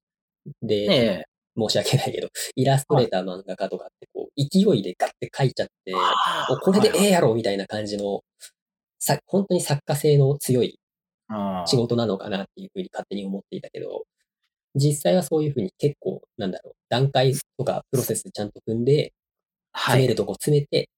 [0.62, 1.24] で、ね
[1.58, 5.92] 申し訳ないけど、 イラストレーター漫画家とかってこう、勢いでガッて書いちゃって、
[6.62, 8.22] これでええやろみたいな感じの、
[8.98, 10.78] さ、本当に作家性の強い
[11.66, 14.04] 仕事なのかなっていうふうに勝手に思っていたけど、
[14.76, 19.12] 実際はそういうふうに結構、なんだろう、段階とかプロセスちゃんと組んで、
[19.74, 20.88] 詰めるとこ詰めて、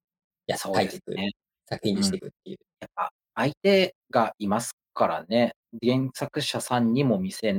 [0.47, 1.33] や、書いていく、ね、
[1.67, 2.59] 作品にしていくっていう。
[2.81, 7.53] やっぱ、相手がいますからね、原作者さんにも見せ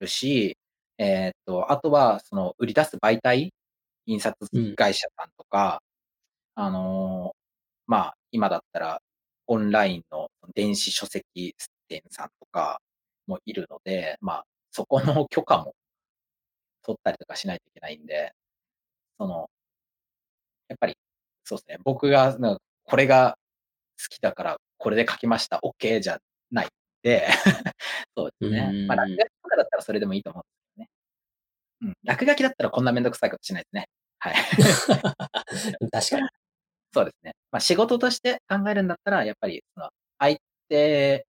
[0.00, 0.56] るし、
[0.98, 3.52] えっと、あとは、その、売り出す媒体、
[4.06, 4.36] 印刷
[4.76, 5.82] 会社さんとか、
[6.54, 7.34] あの、
[7.86, 9.02] まあ、今だったら、
[9.48, 11.54] オンラインの電子書籍
[11.88, 12.80] 店さんとか
[13.26, 15.74] もいるので、まあ、そこの許可も
[16.82, 18.32] 取ったりとかしないといけないんで、
[19.18, 19.50] その、
[20.68, 20.94] やっぱり、
[21.44, 22.36] そうですね、僕が、
[22.84, 23.36] これが
[24.02, 26.18] 好きだから、これで書きました、オッケーじゃ
[26.52, 26.70] ないん
[27.02, 27.26] で、
[28.16, 28.86] そうですね。
[28.86, 30.46] まあ、落書きとかだったらそれでもいいと思うん
[30.78, 31.90] ですよね。
[31.90, 33.88] うん、落書きだったらこんなめんどくさいことしないですね。
[34.18, 34.34] はい。
[35.90, 36.28] 確かに。
[36.94, 37.34] そうですね。
[37.50, 40.38] まあ、仕事として考えるんだったら、やっぱり、その、相
[40.68, 41.26] 手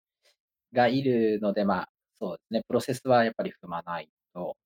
[0.73, 4.57] がいるので、まあ、そうですね、プロセスはやっぱり踏まないと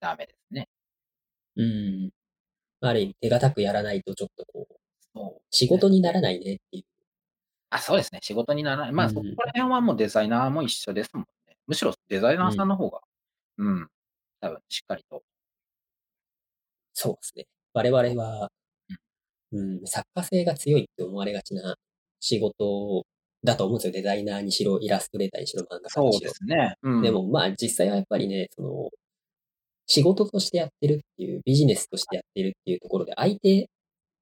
[0.00, 0.68] ダメですね。
[1.56, 2.10] うん。
[2.80, 4.74] ある意味、手堅くやらないとちょっとこう、
[5.14, 5.42] そう。
[5.50, 6.84] 仕事にならないねっていう。
[7.70, 8.92] あ、そうですね、仕事にならない。
[8.92, 11.56] まあ、うんそこら辺はもうデザイナーも一緒ですもんね。
[11.66, 13.00] むしろデザイナーさんの方が、
[13.58, 13.88] うん、
[14.40, 15.22] 多分しっかりと。
[16.94, 17.46] そうですね。
[17.74, 18.50] 我々は、
[19.52, 21.76] うん、作家性が強いって思われがちな
[22.20, 23.04] 仕事
[23.44, 23.92] だと思うんですよ。
[23.92, 26.30] デザイナーにしろ、イラストレーターにしろ、漫画家そうにしろ。
[26.30, 26.76] ですね。
[26.82, 27.02] うん。
[27.02, 28.90] でも、まあ実際はやっぱりね、その、
[29.86, 33.70] 仕事としてやってるっていう、ビジネスとしてやってるっていうところで、相手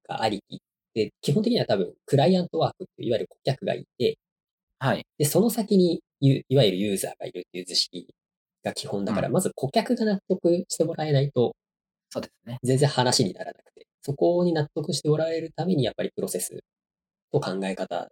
[0.09, 0.61] がありき。
[0.96, 4.18] で、基本的には多分、クライアントワークっていわゆる顧客がいて、
[4.78, 5.06] はい。
[5.18, 8.09] で、その先にい、いわゆるユーザーがいるっていう図式
[8.64, 11.54] が基本だから、うまず顧客が納得してもらえないと、
[12.09, 12.59] そうですね。
[12.62, 16.61] 全然話にならなくて、そこに納得してもらえるために、やっぱりプロセス
[17.30, 18.09] と考え方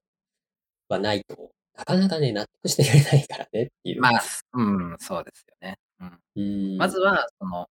[0.89, 4.03] はないと、なかなかね、納得してくれないからねっていう。
[4.03, 5.79] まあ、うん、そうですよね。
[6.01, 6.21] うん。
[6.37, 6.77] うん。
[6.77, 7.67] まずは、その、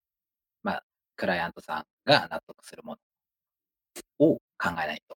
[0.63, 0.83] まあ、
[1.17, 2.97] クライアントさんが納得するも
[4.19, 5.15] のを考えないと。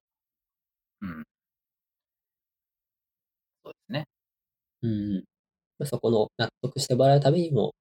[1.02, 1.26] うん。
[3.64, 4.06] そうですね。
[4.82, 5.24] うん。
[5.78, 7.74] まあ、そこの納得してもらうためにも、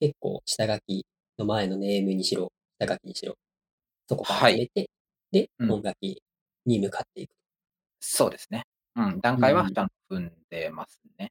[0.00, 1.06] 結構下書き
[1.38, 3.36] の前のネームにしろ、下書きにしろ、
[4.08, 4.90] そこから始めて、
[5.32, 6.22] で、うん本書き
[6.66, 7.32] に向かっていく。
[8.00, 8.64] そうですね。
[8.96, 9.20] うん。
[9.22, 11.30] 段階はうん負担踏んでますね。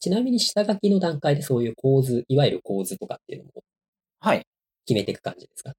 [0.00, 3.62] ちなみに下書きの段階でそういう構図、いわゆる構図とかっていうのも
[4.20, 4.46] はい。
[4.86, 5.74] 決めていく感じですか？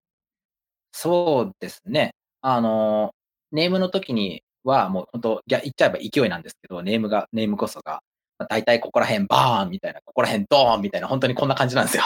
[0.94, 2.14] そうですね。
[2.44, 3.16] あの、
[3.54, 8.04] ネームの時には、もう本当、言っちゃえば勢いなんですけど、ネームが、ネームこそが、
[8.38, 12.04] まあ、大体ここら辺バーンみたいな、ここら辺ドーンみたいな、本当にこんな感じなんですよ。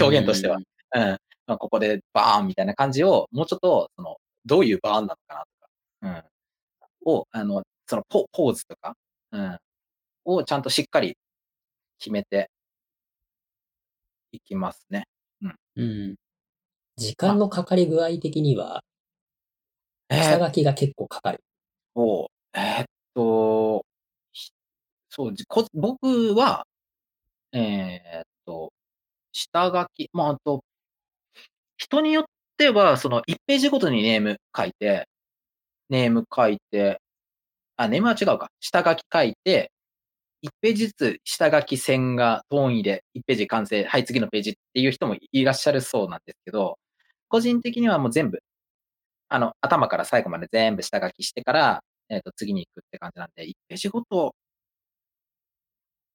[0.00, 0.56] 表現としては。
[0.56, 0.62] うん
[0.94, 1.18] うん。
[1.46, 4.16] まあ、ここでバーンみたいな感じを、もうちょっと、その、
[4.46, 6.24] どういうバーンなのかなとか、
[7.06, 7.12] うん。
[7.12, 8.94] を、あの、そのポ、ポーズとか、
[9.32, 9.58] うん。
[10.24, 11.16] をちゃんとしっかり
[11.98, 12.48] 決めて
[14.30, 15.08] いきますね。
[15.42, 16.14] うん。
[16.96, 18.87] 時間のかかり具合的には、えー
[20.10, 21.40] 下書きが結構かかる。
[21.94, 23.84] を、えーっと、
[24.32, 24.50] ひ
[25.10, 26.66] そう、じこ僕は、
[27.52, 28.72] えーっと、
[29.32, 30.64] 下書き、まあ、あと、
[31.76, 32.24] 人によっ
[32.56, 35.08] ては、その1ページごとにネーム書いて、
[35.90, 37.00] ネーム書いて、
[37.76, 38.50] あ、ネームは違うか。
[38.60, 39.72] 下書き書いて、
[40.42, 46.78] 1ページずつ下書き線がトーン入れ、1ページ完成、はい、次のページっていう人もいらっしゃるそうなんですけど、
[47.28, 48.40] 個人的にはもう全部、
[49.28, 54.34] あの、頭から最後まで全部下書きしてから、えっ、と、次に行くって感じなんで、1ページごと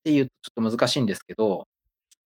[0.02, 1.68] っていうとちょっと難しいんですけど、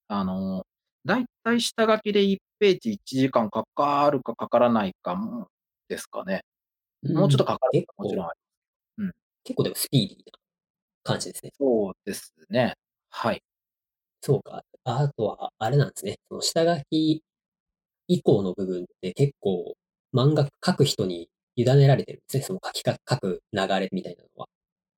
[0.08, 0.65] あの、
[1.06, 5.47] だいたい下書きで1ページ1時間かかるかかからないかも
[5.89, 6.43] ですかね。
[7.04, 8.39] もうちょっとかかるかもちろんあり
[9.47, 10.39] 結構でもスピーディーな
[11.04, 11.54] 感じですね。
[11.58, 12.76] そうですね。
[13.10, 13.41] はい。
[14.21, 14.63] そうか。
[14.86, 16.17] あとは、あれなんですね。
[16.30, 17.23] その下書き
[18.08, 19.76] 以降の部分って結構
[20.13, 22.43] 漫画描く人に委ねられてるんですね。
[22.43, 24.48] その書きか、書く流れみたいなのは。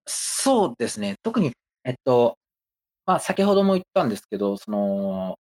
[0.06, 1.16] そうですね。
[1.24, 1.54] 特に、
[1.86, 2.38] えっと、
[3.06, 5.38] まあ、先ほども言ったんですけど、その、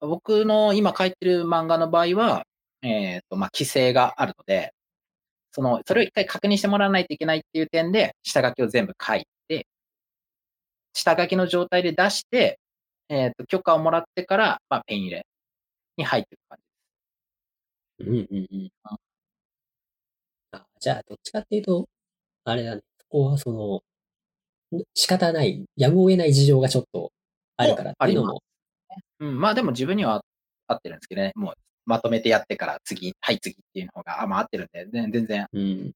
[0.00, 2.44] 僕の今書いてる漫画の場合は、
[2.82, 4.72] えっと、まあ、規制があるので、
[5.52, 9.66] その、それを一回確認してもらわないといけないっていう点で、下書きを全部書いて、
[10.92, 12.58] 下書きの状態で出して、
[13.08, 15.26] えっと、許可をもらってから、まあ、ペン入れ
[15.98, 16.65] に入っていく感じ。
[17.98, 18.70] うんうんうん。
[20.52, 21.88] あ、じゃあ、どっちかっていうと、
[22.44, 22.82] あれだね。
[23.00, 23.82] そこはその、
[24.94, 27.12] 仕方ない、やむを得ない事情がちょっと
[27.56, 28.42] あるからっていうのも、
[29.20, 30.22] うん、まあでも自分には
[30.68, 31.32] 合ってるんですけどね。
[31.36, 31.54] もう
[31.86, 35.46] まとめてやってから次、はい次っていうの方が、あ、まあ合ってるんで、全全然。
[35.52, 35.92] うん。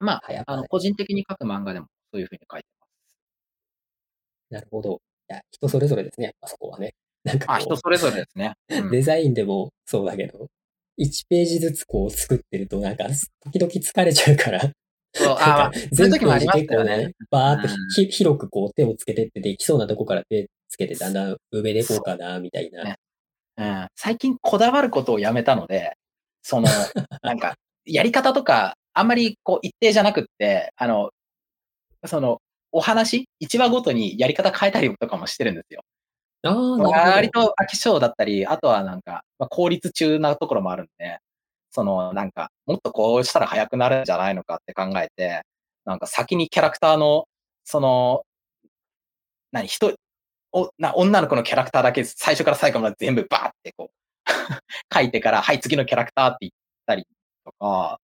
[0.00, 2.90] まあ、はいやっぱねあの、個人的に書く漫画でもそういうふうに書いてます。
[4.50, 5.00] なるほど。
[5.30, 6.26] いや、人それぞれですね。
[6.26, 6.94] やっぱそこはね。
[7.26, 8.54] なんかあ、こ人それぞれですね。
[8.70, 10.46] うう、んデザインでもそうだけど、
[10.98, 13.04] 1ページずつこう作ってるとなんか、
[13.44, 14.60] 時々疲れちゃうから、
[15.12, 17.12] そう、ああ、そういう時もありますよね。
[17.30, 22.84] バーってうんひ広くこう手をつけてってできそうなとこから手つけてだんだん上でいこうかな、みたいな。
[22.84, 22.96] ね
[23.58, 25.96] うん、最近こだわることをやめたので、
[26.42, 26.68] その、
[27.22, 31.10] なんか、やり方とか、あんまりこう一定じゃなくって、あの、
[32.04, 32.40] その、
[32.72, 35.80] お話、1話ごとにやり方変えたりとかもしてるんですよ。
[36.78, 37.30] 割。
[37.30, 41.18] と飽き性だったり、あとはなんか、まあ、効率中なところもあるんで、
[41.70, 45.42] そのなんか、もっとこうしたら速くなるんじゃないのかって考えて、
[45.84, 47.26] なんか先にキャラクターの、
[47.64, 48.24] その、
[49.52, 49.94] 何、人、
[50.52, 53.94] おな女の子のキャラクターだけ最初から最後まで全部バーってこう、
[54.94, 56.52] 書いてから、はい、次のキャラクターって言っ
[56.86, 57.06] たり
[57.44, 58.00] とか、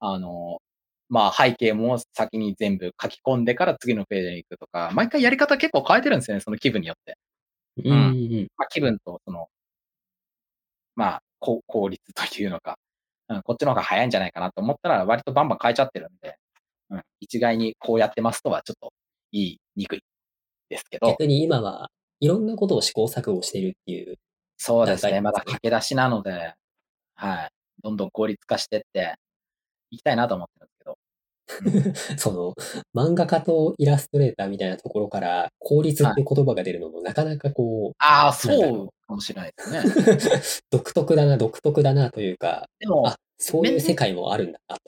[0.00, 0.60] あの、
[1.08, 7.16] まあ背景も先に全部書き込んでから次のページに行くとか、毎回やり方結構変えてるんですよね、その気分によって。
[7.78, 7.92] うん。
[7.92, 8.34] うん。
[8.34, 8.48] うん。
[8.56, 9.48] まあ、気分と、その、
[10.96, 12.78] まあ、効率というのか、
[13.28, 16.36] うん、こっちの方が早いんじゃないかなと思ったら、割とバンバン変えちゃってるんで、
[16.90, 18.92] うん、一概にこうやってますとはちょっと
[19.32, 20.00] 言いにくい
[20.70, 24.18] ですけど、逆に今はいろんなことを試行錯誤してるっていう。
[24.58, 26.54] そうですね、まだ駆け出しなので、
[27.16, 27.50] はい、
[27.82, 29.16] どんどん効率化してって、
[29.90, 30.63] いきたいなと思って
[32.18, 32.54] その、
[32.94, 39.78] 漫画家とイラストレーターみたいなところから、効率って言葉が出るのも、なかなかこああ、なんだろそうかもしれないですね。
[39.80, 39.82] う、
[40.70, 44.82] 独特だな、独特だなというか、でもあ、、そういう世界もあるんだなと。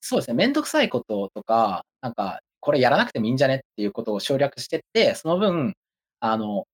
[0.00, 5.74] そうですね、めんどくさいこととか、なんか、これやらなくてもいいんじゃねっていうことを省略してって、その分、
[6.20, 6.66] あの、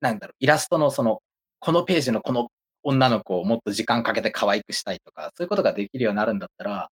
[0.00, 1.22] なんだろう、イラストのその、
[1.60, 2.48] このページのこの
[2.82, 6.90] 女の子をもっと時間かけて可愛くしたいとか、そういうことができるようになるんだったら、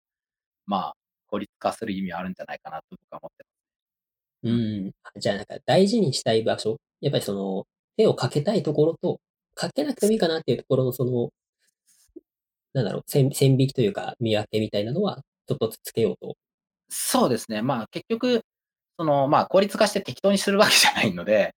[0.65, 0.93] まあ、
[1.28, 3.45] 効率化する意味はあるんじゃないかなと僕は思って
[4.43, 4.91] うん。
[5.17, 7.65] じゃあなんか大事にしたい場所、やっぱりその、
[7.97, 9.19] 手をかけたいところと、
[9.56, 11.30] かけなくてもいいかなっていうところのその、
[12.73, 16.36] なんだろう、線線引きというか、見分けみたいなのは、ちょっとずつつけようと。
[16.89, 17.62] そうですね。
[17.62, 18.43] まあ結局、
[18.97, 21.56] その、まあ効率化して適当にするわけじゃないので、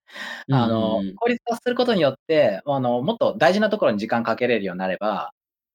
[0.52, 5.32] あのうん、効率化することによって、あの、もっと大事なところに時間かけれるようになれば、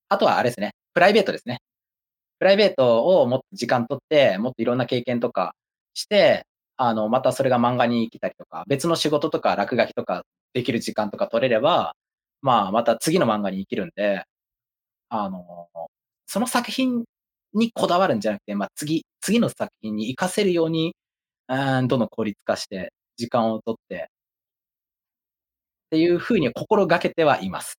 [0.09, 1.59] あとはあれですね、プライベートですね。
[2.41, 5.55] プライベートをもっと時間取って、もっといろんな経験とか
[5.95, 10.23] して、あの、またそれが漫画に来たりとか、別の仕事とか落書きとか
[10.53, 11.95] できる時間とか取れれば、
[12.43, 14.25] まあまた次の漫画に生きるんで、
[15.09, 15.69] あの、
[16.27, 17.05] その作品
[17.53, 20.95] にこだわるんじゃなくて、まあ次、次の作品に活かせるように、
[21.49, 24.09] うーん、どんどん効率化して、時間を取って、
[25.87, 27.77] っていうふうに心がけてはいます。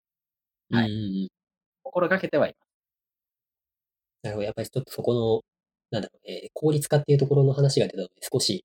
[0.71, 1.31] はい。
[1.85, 2.62] 心がけてはいます。
[4.23, 4.45] なるほど。
[4.45, 5.43] やっぱりちょっとそこの、
[5.91, 8.65] なんだろう、えー効率化っていうところの話が出たので、少し、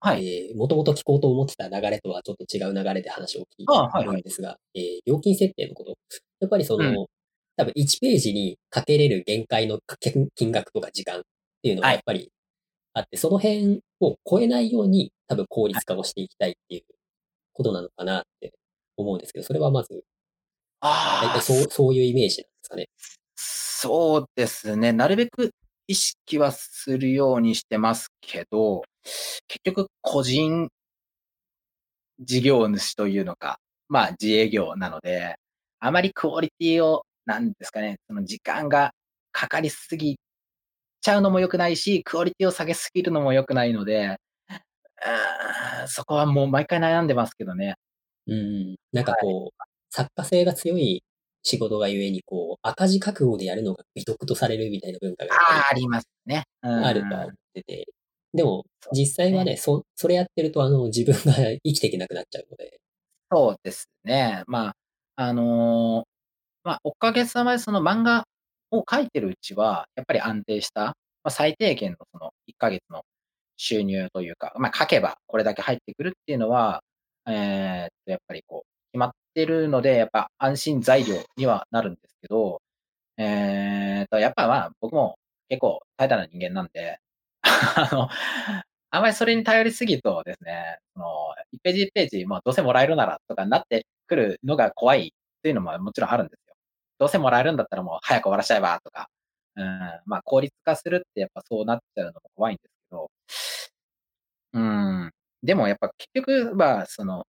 [0.00, 0.26] はい。
[0.26, 5.96] えー、もともと聞こうと思ってた流れとはちょっと違う流れで話を聞いてるんですが、えー料金設定のこと。
[6.40, 7.06] やっぱりその、うん
[7.56, 11.22] 多分1ページにかけれる限界の金金額とか時間っ
[11.62, 12.32] ていうのがはいやっぱり
[12.94, 16.82] あって、その辺を超えないように多分効率化をしていきたいっていう
[17.52, 18.52] ことなのかなって
[18.96, 20.04] 思うんですけど、それはまず、
[20.80, 22.88] 大ああ、体そう、そういうイメージなんですかね。
[23.84, 24.92] そうですね。
[24.94, 25.50] なるべく
[25.88, 28.82] 意識はするようにしてますけど、
[29.46, 30.70] 結局個人
[32.20, 35.36] 事業主というのか、まあ自営業なので、
[35.80, 38.92] あまりクオリティを、なんですかね、その時間が
[39.32, 40.16] かかりすぎ
[41.02, 44.16] ちゃうのも良くないし、クオリティを下げすぎるのも良くないので、
[45.88, 47.76] そこはもう毎回悩んでますけどね。
[48.26, 48.76] うん。
[48.92, 51.02] なんかこう、作家性が強い
[51.44, 56.44] 仕事がゆえに、こう、赤字覚悟でやるのが美徳とされるみたいな文化がああ、ありますね。
[56.62, 57.86] うんあるとは思ってて。
[58.32, 62.80] でも、実際はね、そ、それやってると、あの、自分が生きていけなくなっちゃうので。
[63.30, 64.42] そうですね。
[64.46, 64.74] まあ、
[65.16, 66.14] あのー
[66.64, 68.24] まあ、おかげさまでその漫画
[68.70, 73.02] を描いてるうちは、やっぱり安定した、まあ、最低限のその1ヶ月の
[73.56, 76.82] 収入というか、まあ、書けばこれだけ入ってくるっていうのは、
[77.26, 82.62] えーっと、やっぱりこう、決まってるので、やっぱ安心材料にはなるんですけど、
[83.18, 85.16] えーと、やっぱまあ、僕も
[85.48, 86.98] 結構怠惰な人間なんで、
[87.42, 88.08] あの、
[88.90, 91.06] あんまりそれに頼りすぎるとですね、その、
[91.52, 96.54] 1ページ1ページ、まあ、どうせもらえるならとかなってくるのが怖いっていうのももちろんあるんですよ。
[96.98, 99.08] どうせもらえるんだったらもう早く終わらしちゃえばとか、
[99.56, 99.66] うん、
[100.06, 103.10] まあ、効率化するってやっぱそうなっちゃうのも怖いんですけど、
[104.52, 105.10] うん、
[105.42, 107.26] でもやっぱ結局は、その、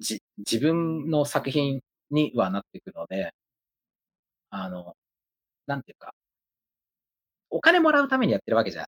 [0.00, 1.80] じ、自分の作品
[2.10, 3.32] にはなっていくので、
[4.50, 4.94] あの、
[5.66, 6.14] なんていうか、
[7.50, 8.86] お金もらうためにやってるわけじゃ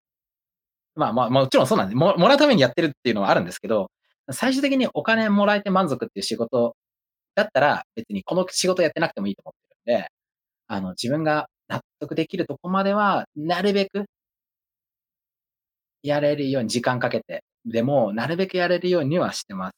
[0.96, 1.94] まあまあ、もちろんそうなんで。
[1.94, 3.90] ももらうためにやってるっていうのはあるんですけど、
[4.32, 6.76] 最終的にお金もらえて満足っていう仕事
[7.34, 9.54] だったら、別にこの仕事やってなくてもいいと思っ
[9.86, 10.08] てるんで、
[10.68, 14.06] あの、自分が納得できるとこまでは、なるべく
[16.02, 19.74] やれるように時間かけて、でも、なるべくやれるようにはしてます。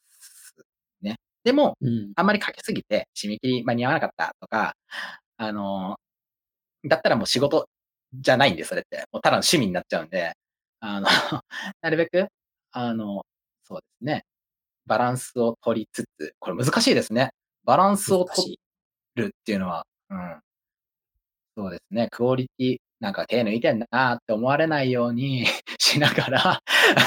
[1.43, 2.13] でも、うん。
[2.15, 4.75] あんまりかけすぎて、締め切り間に合わなかったとか、
[5.37, 5.97] あの、
[6.85, 7.67] だったらもう仕事
[8.13, 9.05] じゃないんで、それって。
[9.11, 10.33] もうただの趣味になっちゃうんで、
[10.79, 11.07] あの、
[11.81, 12.27] なるべく、
[12.71, 13.25] あの、
[13.63, 14.25] そうですね、
[14.85, 17.31] バランスを取りつつ、これ難しいですね。
[17.65, 18.59] バランスを取。
[19.15, 20.41] るっていうのは、うん。
[21.55, 25.45] そうですね、クオリティ、なんか手抜いてんなって思われないように
[25.77, 26.61] しながら、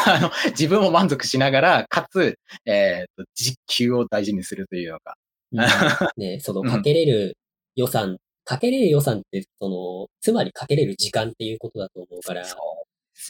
[0.07, 5.15] あの、自分も満足しながら、かつ、えっと、時給を大事にするというのが。
[5.53, 6.23] うん。
[6.23, 7.39] ね、 そのうんかけれる
[7.77, 12.49] 予算、かけれる予算って、その、つまりかけれる時間っていうことだと思うから、ね。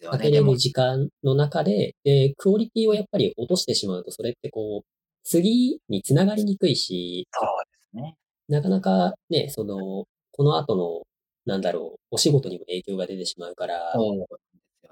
[0.03, 4.87] かけれる、時間の中で、で、クオリティをやっぱり落としてしまうと、それってこう、
[5.23, 8.17] 次につながりにくいし、そうですね。
[8.49, 11.07] なかなかね、その、この後の、
[11.47, 13.95] なんだろう、お仕事にも影響が出てしまうから、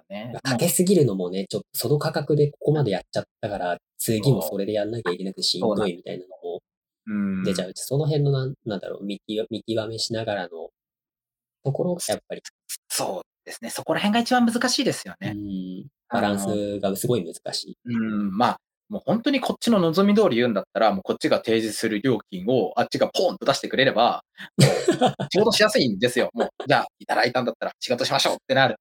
[0.09, 0.35] ね。
[0.43, 6.61] かけすぎるのもね、ちょっとその価格でここまでやっちゃったから、次もそれでやんなきゃいけなくてしんどいみたいなのも
[7.07, 7.43] うん。
[7.43, 10.71] 出ちゃうし、その辺のなん、なんだろう、見極見極めしながらの
[11.65, 12.43] ところがやっぱり、
[12.89, 13.71] そうですね。
[13.71, 15.33] そこら辺が一番難しいですようね。
[15.33, 17.79] ん、バランスがすごい難しい。
[17.85, 24.25] うん、まあ、もう本当にこっちの望み通り言うんだったら、もうこっちが提示する料金をあっちがポンと出してくれれば、
[24.59, 26.31] もう仕事しやすいんですよ。
[26.35, 28.77] もう、じゃあ、いただいたんだったら仕事しましょうってなる。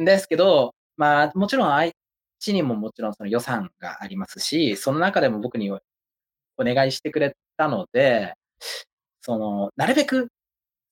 [0.00, 1.90] んですけど、まあ、もちろん、あっ
[2.38, 5.80] ちにももちろんその予算がありますし、その中でも僕にお
[6.58, 8.34] 願いしてくれたので、
[9.22, 10.28] その、なるべく、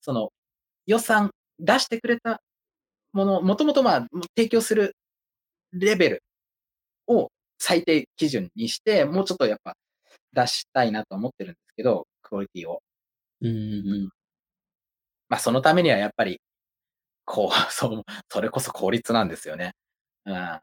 [0.02, 0.30] その、
[0.86, 2.40] 予算出してくれた
[3.12, 4.96] もの、もともとまあ、提供する
[5.72, 6.22] レベル
[7.08, 9.74] を最低基準にして、もうちょっとやっぱ
[10.32, 12.82] 出したいなと思ってるんですけど、クオリティを。
[13.42, 13.50] うんう
[14.06, 14.10] ん
[15.28, 16.40] まあそのためにはやっぱり、
[17.24, 19.72] こう、 そう、それこそ効率なんですよね。
[20.24, 20.60] うん。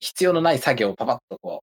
[0.00, 1.62] 必要のない作業をパパッとこ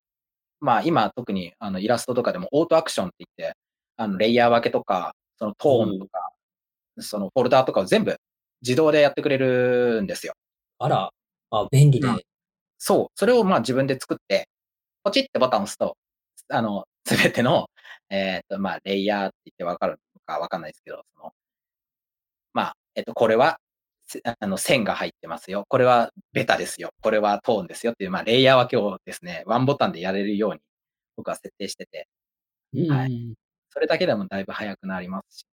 [0.62, 3.58] う、まあ今特にあのイラストとかでもオートアクションって言って、
[3.98, 6.32] あのレイヤー分けとか、そのトーンとか、
[7.00, 8.18] そのフォルダーとかを全部
[8.62, 10.34] 自動でやってくれるんですよ。
[10.80, 11.12] あら、
[11.52, 12.08] あ、便利で。
[12.08, 12.22] うん
[12.86, 13.08] そう。
[13.16, 14.50] それをまあ自分で作って、
[15.04, 15.98] ポチってボタンを押すと、
[16.50, 17.70] あの、 すべての、
[18.10, 21.34] えっ、と、まあ、レイヤーって言ってわかるのかわかんないですけど、その、
[22.54, 23.60] まあ、えっ、と、これは、
[24.06, 25.66] せあの、線が入ってますよ。
[25.70, 26.92] これはベタですよ。
[27.02, 30.62] これはトーンですよっていう、まあ、レイヤー分けをですね、ワンボタンでやれるように、
[31.18, 32.08] 僕は設定してて、
[32.74, 33.36] うんはうん
[33.72, 35.46] それだけでもだいぶ早くなりますし。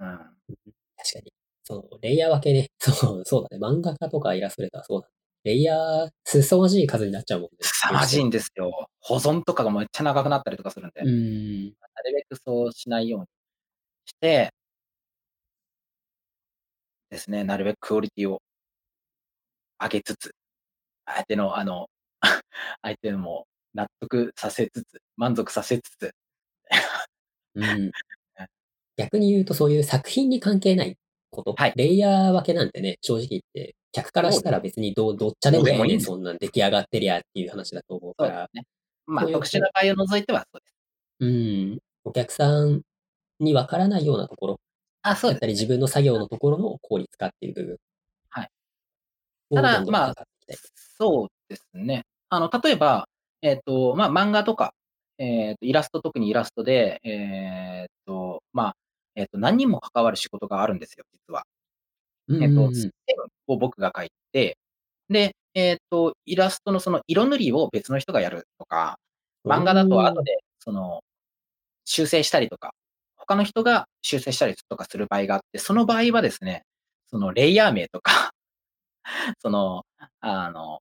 [0.00, 0.08] うん。
[0.08, 1.32] 確かに。
[1.64, 2.70] その、レイヤー分けね。
[2.78, 3.66] そう、そうだね。
[3.66, 5.15] 漫画家とかイラストレーターはそうだね。
[5.46, 7.58] レイヤー、凄まじい数になっちゃうもんね。
[7.60, 8.88] 凄まじいんですよ。
[8.98, 11.02] 保存とかがめっちゃ長くなったりとかするんで。
[11.02, 11.66] うん。
[11.66, 13.26] なるべくそうしないように
[14.06, 14.52] して、
[17.10, 18.40] ですね、なるべくクオリティを
[19.80, 20.34] 上げつつ、
[21.06, 21.88] 相手の、あの、
[22.82, 26.14] 相手も納得させつつ、満足させつつ、
[27.54, 27.90] うん。
[28.96, 30.96] 逆に言うと、そういう作品に関係ない
[31.30, 38.66] こと、はいレイヤー分けなんてね、正直言って、客からしたら別にどうどっちゃでもいいんですそんなん出来上がってりゃっていう話だと思うから、ね。
[39.06, 40.74] まあ、特殊な場合を除いてはそうです。
[41.20, 41.78] うん。
[42.04, 42.82] お客さん
[43.40, 44.60] にわからないようなところ、
[45.02, 45.30] あ、そう。
[45.30, 47.76] だったり自分の作業のところの効率化っていう部分。
[48.28, 48.50] はい。
[49.50, 50.14] をただまあ。
[50.98, 52.04] そうですね。
[52.28, 53.08] あの、例えば、
[53.42, 54.74] えっ、と、まあ、漫画とか、
[55.18, 58.76] えっ、と、イラスト、特にイラストで、えっ、と、まあ、
[59.14, 61.44] えっ、と、何人も関わる仕事があるんですよ、実は。
[62.30, 62.66] えっ、と、うんうん。
[62.66, 62.90] うん線
[63.48, 64.58] を僕が書いて、
[65.08, 68.98] で、えっ、と、イラストのその色塗りを別の人がやるとか、
[69.44, 71.02] 漫画だと後で、その、
[71.84, 72.72] 修正したりとか、
[73.16, 76.62] 他の人が修正したりとかする場合があって、その場合はですね、
[77.08, 78.32] そのレイヤー名とか、
[79.40, 79.84] その、
[80.20, 80.80] あの、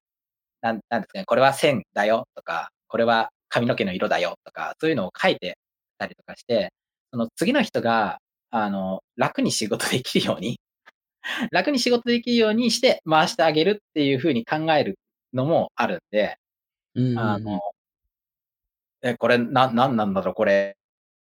[0.62, 5.58] なん、なんですかね、これは線だよとか、これは髪の毛の色だよとか、そういうのを書いて
[5.98, 6.74] たりとかして、
[7.12, 8.20] その次の人が、
[8.52, 10.60] あの、楽に仕事できるように、
[11.52, 15.00] 楽に仕事できるようにして回してあげるっていう風に考える
[15.34, 16.38] のもあるんで、
[16.96, 17.62] うんあの、
[19.02, 20.78] え、これ、な、なんなんだろう、これ、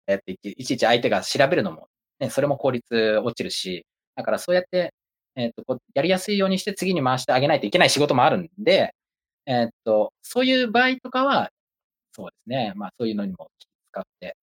[0.07, 3.85] えっていちいち相手が調べるのも、ね、それも効率落ちるし、
[4.15, 4.93] だからそうやって、
[5.35, 8.95] えっと、こうやりやすいようにして次に回してあげないといけない仕事もあるんで、
[9.45, 11.51] えっと、そういう場合とかは、
[12.13, 14.37] そうですね、まあそういうのにも気使って、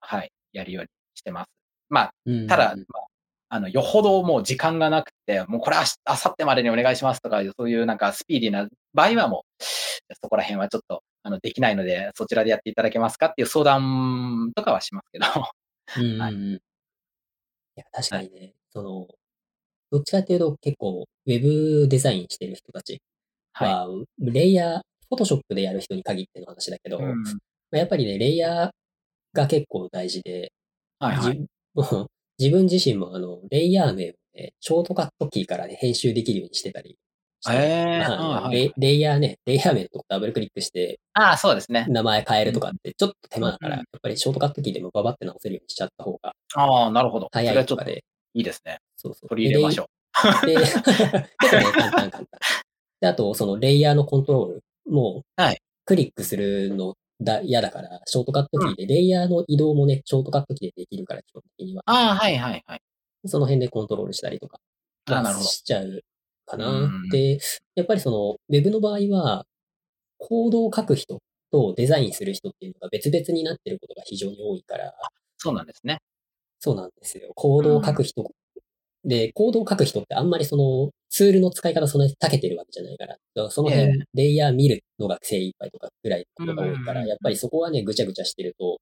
[0.00, 1.50] はい、やるようにしてます。
[1.88, 2.14] まあ、
[2.48, 3.06] ただ、まあ、
[3.54, 9.62] あの、よほどもう時間がなくて、もうこれあさってまでにお願いしますとか、そういうなんかスピーディーな場合はもう、
[10.22, 15.26] そこら辺はちょっと、あの、できないので、そちらでやっていただけますかっていう相談とかはしますけど。
[15.98, 16.54] うんうんはいうん。
[16.54, 16.60] い
[17.76, 19.06] や、確かにね、その、
[19.90, 21.42] どっちかっていうと結構、ウェ
[21.82, 23.02] ブデザインしてる人たち
[23.52, 23.68] はい。
[23.68, 23.86] は、
[24.18, 24.80] レイヤー、
[25.10, 27.22] フォトショップでやる人に限っての話だけど、うん。
[27.22, 27.30] ま
[27.74, 28.70] あやっぱりね、レイヤー
[29.34, 30.54] が結構大事で、
[30.98, 31.46] はいはい。
[32.42, 36.96] 自分自身もあの、レイヤー名をね、ショートカットキーからね、編集できるようにしてたり
[37.40, 41.86] して、えーまあレイレイヤーね、レイヤー名のとこダブルクリックして、ああ、そうですね。
[41.88, 47.26] 名前変えるとかってちょっと手間だから、うんやっぱりショートカットキーでもババって直せるようにしちゃった方がああ、なるほど。
[47.26, 48.78] そ早いととかで、いいですね。
[48.96, 49.28] そうそう。
[49.28, 49.88] 取り入れましょ
[50.42, 50.46] う。
[50.46, 52.26] で、で 結構ね、簡単簡単。
[53.00, 61.82] で、あと、そのレイヤーのコントロールも、はいクリックするのだ嫌だから、ショートカットキーで、レイヤーの移動もね、ショートカットキーでできるから、基本的には。
[61.86, 62.80] ああ、はいはいはい。
[63.26, 64.58] その辺でコントロールしたりとか、
[65.06, 66.02] なるほどしちゃう
[66.46, 67.08] かなうん。
[67.08, 67.38] で、
[67.74, 69.46] やっぱりその、ウェブの場合は、
[70.18, 71.20] コードを書く人
[71.50, 74.94] とデザインする人っていうのが別々になってることが非常に多いから、
[75.36, 75.98] そうなんですね。
[76.60, 77.32] そうなんですよ。
[77.34, 78.30] コードを書く人、
[79.04, 88.78] で、コードを書く人ってあんまりそのツールの使い方そんなに長けてるわけじゃないから、だからその辺、えレイヤー見るのが精一杯とかぐらいのことが多いから、やっぱりそこはね、ぐちゃぐちゃしてると、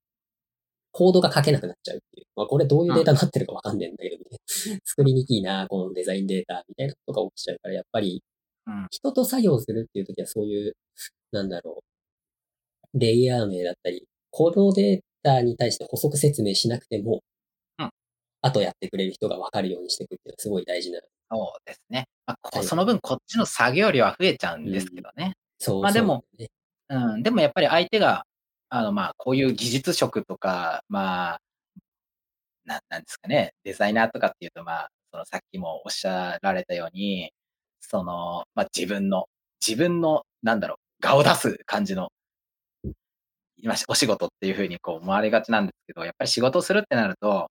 [0.93, 2.27] コードが書けなくなっちゃうっていう。
[2.35, 4.39] まあ、これどういうデータになってるかわかんねえんだけど、ね、
[4.85, 8.23] 作りにくいな、このデザインデータみたいなことが起きちゃうから、やっぱり
[8.66, 10.77] うん、人と作業するっていうときはそういう、
[11.33, 11.83] なんだろ
[12.95, 17.23] う、レイヤー名だったり、このデータに対して補足説明しなくても、
[18.43, 21.01] うんあとやってくれる人が分かるようにしていくっていうのはすごい大事な。
[21.30, 22.07] そうですね。
[22.26, 25.34] まあ、その分、こっちの作業量は増えちゃうんですけどね。
[25.59, 26.49] そう、まあでもね、
[26.88, 28.24] うん、でもやっぱり相手が、
[28.70, 31.41] あの、まあ、こういう技術職とか、まあ、
[32.64, 37.32] ななんですかね、デザイナーとかっていうと、まあ、そのさっきもおっしゃられたように、
[37.80, 39.26] その、まあ、自分の、
[39.66, 42.11] 自分の、なんだろう、顔を出す感じの、
[43.59, 47.51] 今、お仕事っていうふうにこう思われがちなんですけど、やっぱり仕事をするってなると、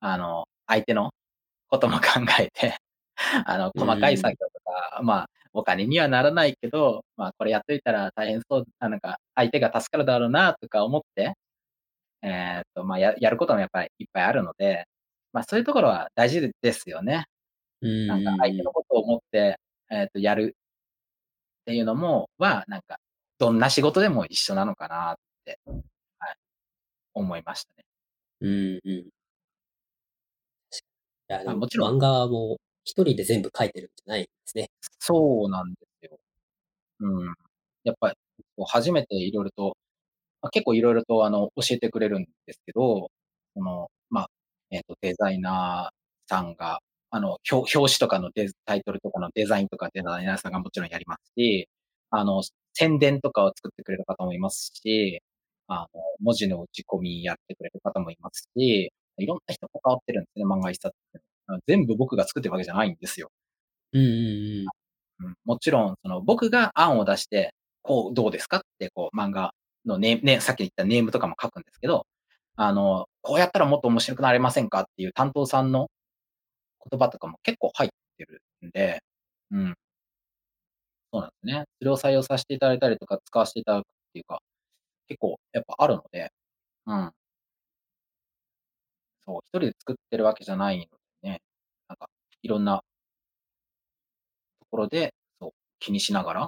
[0.00, 1.10] あの、相手の
[1.68, 2.76] ことも考えて、
[3.46, 11.34] あの、細かい作業とか、まあ、お金にはならないけど、まあ、これやっといたら大変そう、あなんか、相手が助かるだろうな、とか思って、
[12.22, 14.86] えーっと、まあ、や、やることもやっぱりいっぱいあるので、
[15.32, 17.26] まあ、そういうところは大事ですよね。
[17.80, 19.58] うんなんか、相手のことを思って、
[19.90, 20.56] えーっと、やる
[21.62, 22.98] っていうのも、は、なんか、
[23.38, 25.60] どんな仕事でも一緒なのかなって、
[26.18, 26.36] はい、
[27.14, 27.84] 思いましたね。
[28.40, 29.08] うんうん。
[31.30, 34.70] いや、でもまあもちろん漫画も一人で全部書いてるんじゃないんですね。
[34.98, 36.18] そうなんですよ。
[37.00, 37.34] うん。
[37.84, 38.16] やっぱり、
[38.56, 39.76] こう初めていろいろと、
[40.42, 43.10] まあ、結構いろいろとあの、教えてくれるんですけど、
[43.54, 44.30] この、まあ、
[44.70, 51.68] えっと、デザイナーさんが、あの、表表紙とかのデタイトルとかのデザインとかデザイナーさんがもちろんやりますし、
[52.10, 52.42] あの、
[52.74, 55.22] 宣伝とかを作ってくれる方もいますし、
[55.68, 61.20] あの、文字の打ち込みやってくれる方もいますし、いろんな人関わってるんですね、漫画一冊って。
[61.66, 63.30] 全部僕が作ってるわけじゃないんですよ。
[63.92, 64.66] うんうん
[65.20, 69.54] うん、もちろん、その僕が案を出して、こうどうですかって、こう漫画
[69.86, 72.06] のネーム、ね、さっき言ったネームとかも書くんですけど、
[72.56, 75.88] あの、こうやったらもっと面白くなれませんかっていう担当さんの
[76.90, 79.02] 言葉とかも結構入ってるんで、
[79.52, 79.74] うん。
[81.12, 81.64] そうなんですね。
[81.78, 84.40] それを採用させていただいたりとか、使わせていただくっていうか、
[85.08, 86.32] 結構やっぱあるので、
[86.86, 87.12] うん。
[89.28, 90.84] そう、一人で作ってるわけじゃないの
[91.22, 91.42] でね、
[91.88, 92.08] なんか、
[92.42, 92.82] いろんな
[94.60, 96.42] ところで、そう、気にしながら、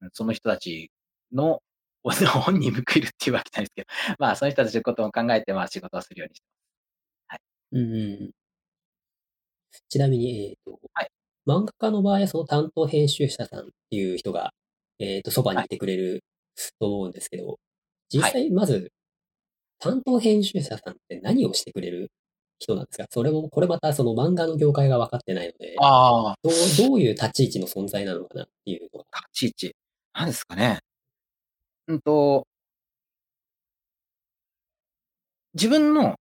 [0.00, 0.90] うんその人たち
[1.32, 1.62] の、
[2.44, 6.46] 本に報いるっていうわけじゃないですけど、まあ、その人たちのことを考えて、まあ、仕事をするようにして
[7.72, 7.80] うん。
[7.80, 8.30] うんうん。
[9.88, 11.10] ちなみに、えっと、はい
[11.46, 14.52] 漫画家の場合はその担当編集者さんっていう人が、
[14.98, 16.24] えっと、そばにいてくれる
[16.80, 17.58] と思うんですけど、
[18.10, 18.92] 実際、まず、
[19.78, 22.10] 担当編集者さんって何をしてくれる
[22.58, 23.06] 人なんですか？
[23.10, 29.04] それも、これまたその漫画の業界が分かってないので、ああ、どう、どういう立ち位置の存在なのかなっていうのが。
[29.32, 29.76] 立ち位置。
[30.14, 30.78] 何ですかね。
[31.88, 32.46] うんと、
[35.54, 36.16] 自分の、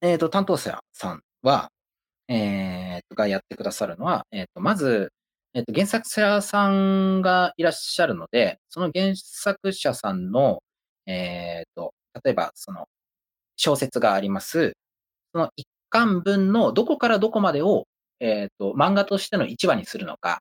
[0.00, 1.68] えっと、担当者さんは、
[2.28, 5.12] えっと、がやってくださるのは、えっと、まず、
[5.54, 10.62] えっと、原作者さんがいらっしゃるので、その原作者さんの、
[11.06, 12.86] えっと、例えば、その、
[13.56, 14.76] 小説があります。
[15.32, 17.86] その一巻分のどこからどこまでを、
[18.20, 20.40] えっと、漫画としての1話にするのか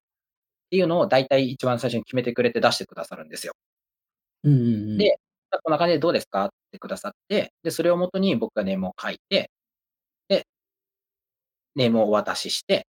[0.67, 3.53] っていうのを大体一番最初に決めてくれて出してくださるんですよ。
[4.43, 4.97] うんうんうん。
[4.97, 5.17] で
[5.63, 9.51] こんな感じでどうですかってくださって、で、それをもとに僕がネームを書いて、
[10.29, 10.45] で、
[11.75, 12.87] ネームをお渡しして、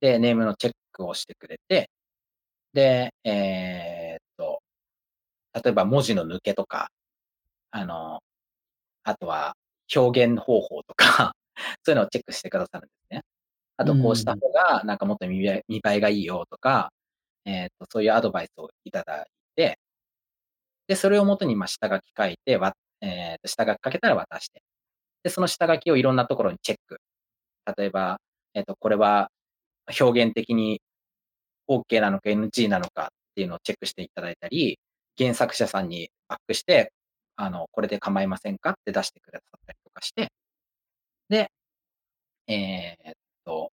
[0.00, 1.90] で、ネームのチェックをしてくれて、
[2.74, 4.60] で、えーっと、
[5.54, 6.90] 例えば文字の抜けとか、
[7.70, 8.20] あの、
[9.04, 9.56] あとは
[9.94, 11.34] 表現方法とか、
[11.84, 13.22] そういうのをチェックしてくださるんですね。
[13.78, 16.92] あとこうした方が、なんかもっと見栄えがいいよとか、
[17.46, 19.78] えっと、そういうアドバイスをいただいて、
[20.88, 24.62] で、それをもとに、ま、下書き書いて、わえっと、下書き書けたら渡して、
[25.24, 26.98] で、その下書きをいろんなところにチェック。
[27.76, 28.20] 例えば、
[28.54, 29.30] えっと、これは
[30.00, 30.80] 表現的に
[31.68, 34.78] オッケーなのか NG なのかっていうのをチェックしていただいたり、
[35.18, 36.92] 原作者さんにバックして、
[37.36, 38.70] あの、これで構いませんか？
[38.70, 40.32] って出してくださったりとかして、
[41.28, 41.50] で、
[42.48, 43.14] えーっ
[43.44, 43.72] と。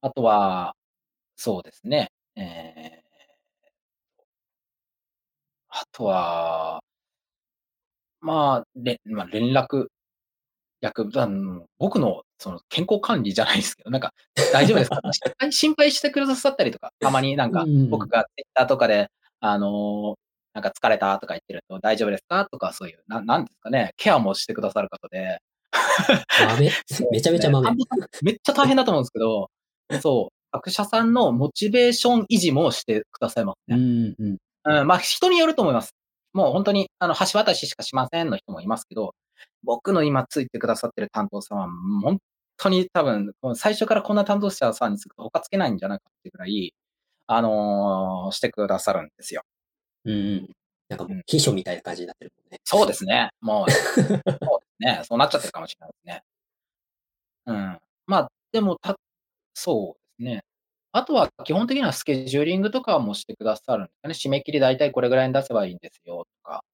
[0.00, 0.76] あとは、
[1.36, 3.08] そうですね、えー
[5.70, 6.80] あとは
[8.20, 9.86] まあ、れま、連絡
[10.80, 14.12] 役あの、僕のその健康管理じゃないですけど、なんか
[14.52, 15.00] 「大丈夫ですか？」
[15.52, 19.08] 心配してくださったりとか、たまになんか、僕が Twitter とかで、
[19.40, 20.16] あの、
[20.58, 25.38] なんか「疲れた」とか言ってると「大丈夫ですか？」とかそういう、ななんですかね、ケアもしてくださる方で。
[26.48, 26.70] 豆、
[27.12, 27.70] めちゃめちゃ豆。
[28.22, 29.50] めっちゃ大変だと思うんですけど、
[30.02, 33.76] そう、作者さんのモチベーション維持もしてくださいますね。
[33.76, 34.28] うんう
[34.72, 34.80] ん。
[34.80, 35.94] うん、ま、人によると思います。
[36.34, 39.14] もうほんとに、あの、橋渡ししかしませんの人もいますけど、
[39.64, 41.68] 僕の今ついてくださってる担当さんは、
[42.02, 42.18] ほん
[42.58, 46.74] とに多分、最初からこんな担当者さんにつくと他つけないんじゃないかっていうぐらい、
[47.28, 49.42] あの、してくださるんですよ。
[50.04, 50.50] うんうん。
[50.88, 52.60] なんかもう、秘書みたいな感じになってるもんね。
[52.64, 53.30] そうですね。
[53.40, 54.18] もう、 そうです
[54.80, 56.22] ね、そうなっちゃってるかもしれないですね。
[57.46, 57.78] うん。
[58.06, 58.96] まあ、でも、た
[59.54, 60.42] そうですね。
[60.92, 64.14] あとは基本的にはスケジューリングとかもしてくださるんですかね。
[64.14, 66.64] 締め切り大体これぐらいに出せばいいんですよとか。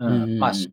[0.00, 0.56] ううんうんん、まあ、うん。
[0.56, 0.70] し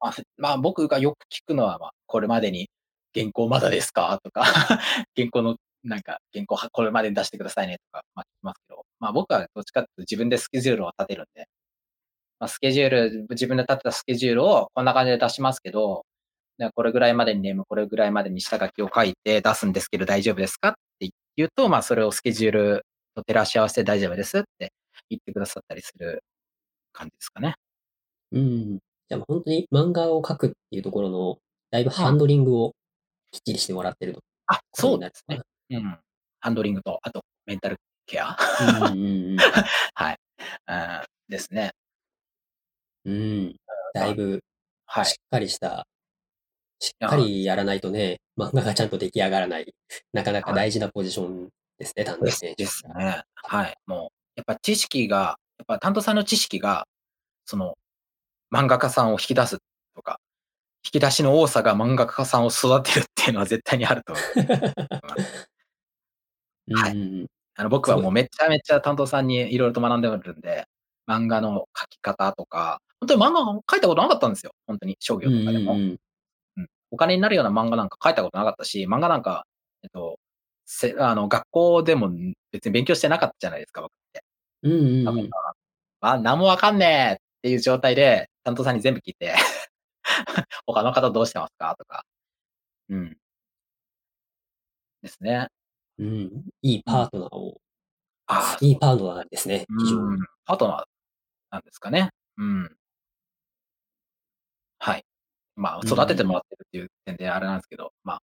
[0.00, 2.70] ま、ふまあ、僕がよく聞くのは、ま、これまでに
[3.14, 4.42] 原稿まだですかとか、
[5.16, 11.46] 原稿のなんか、原稿はこれまでに出してくださいねとか、ま、聞きますけど、ま、僕はどっちかっていうと自分でスケジュールを立てるんで。
[12.40, 16.04] ま、スケジュール自分で立てたスケジュールをこんな感じで出しますけど、
[16.58, 22.86] なこれぐらいまでにネーム、これぐらいまでに下書きを書いて出すんですけど大丈夫ですかって言うと、ま、それをスケジュール
[23.16, 24.72] と照らし合わせて大丈夫ですって
[25.10, 26.22] 言ってくださったりする
[26.92, 27.56] 感じですかね。
[28.32, 28.78] うん。
[29.10, 31.38] じゃ、もうほんとに漫画を描くっていうところの、
[31.72, 31.94] だいぶうん。
[31.96, 32.74] ハンドリングを
[33.32, 35.40] きっちりしてもらってるとあ、そうですね。
[35.70, 35.96] になるのか？
[35.96, 35.96] な。
[35.96, 36.00] うん。
[36.42, 37.78] ハンドリングと、あとメンタル
[38.10, 38.36] ケア。
[39.94, 40.18] はい。
[40.68, 41.72] うん、ですね。
[43.04, 43.56] うーん、
[43.94, 44.42] だいぶ
[44.86, 45.06] はい。
[45.06, 45.86] しっかりした
[46.80, 47.16] しっかああ。
[47.16, 49.74] りやらないとね、 漫画がちゃんと出来上がらない、
[50.12, 50.56] なかなかはい。
[50.56, 51.48] 大事なポジション
[51.78, 53.22] ですね、担当です編集ですね。
[53.34, 53.76] はい。
[53.86, 56.86] もう、やっぱ知識がやっぱ担当さんの知識が、
[57.44, 57.76] その、
[58.52, 59.58] 漫画家さんを引き出す
[59.94, 60.20] とか、
[60.84, 65.50] 引き出しの多さが漫画家さんを育てるっていうのは絶対にあると思います。
[66.68, 67.39] う んはい。
[67.60, 67.90] あの、僕。
[67.90, 70.64] はもうめっちゃめちゃ担当さんに色々と学んでおるんで、
[71.06, 75.72] 漫画の描き方とか、ほんとに漫画描いたことなかったんですよ、ほんとに、商業うんとかでも。
[75.74, 75.98] うんうん。
[76.58, 76.68] うん。
[76.92, 79.46] お金になるような漫画なんか描いたことなかったし、漫画なんか、
[79.84, 80.18] えっと、
[80.66, 84.24] せあの、学校でも、ん、別に勉強してなかったじゃないですか、僕って。
[84.64, 85.30] うんうんうん。
[85.30, 85.42] ら、
[86.02, 89.34] あ、なんも分かんねえっていう状態で、担当さんに全部聞いて
[90.66, 92.04] 他の方どうしてますかとか。
[92.90, 93.18] うん。
[95.02, 95.50] ですね。
[96.00, 96.82] うん、いいうん。
[96.84, 97.60] パートナーを
[98.26, 100.18] ああ、いいそうパートナーですね、非常に。
[100.46, 100.84] パートナー
[101.52, 102.10] なんですかね。
[102.38, 102.76] うん。
[104.78, 105.04] はい。
[105.56, 105.80] まあ。
[105.86, 108.20] 育ててもらってるっていう点であれなんすけど、ま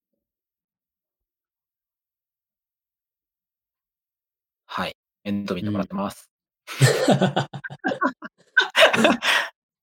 [4.67, 5.87] はい、面倒見てもらっうん。
[5.89, 6.29] てます。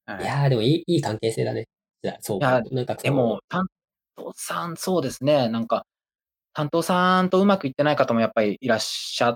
[0.07, 0.25] はい。
[0.25, 1.69] いや、でもいいいい関係性だね。
[2.03, 2.63] じゃ、双いや。
[2.73, 3.67] なんかでも、担
[4.17, 5.87] 当さん、そうですね、なんか、
[6.55, 9.35] 担当さんとうまくいってない方もやっぱりいらっしゃっ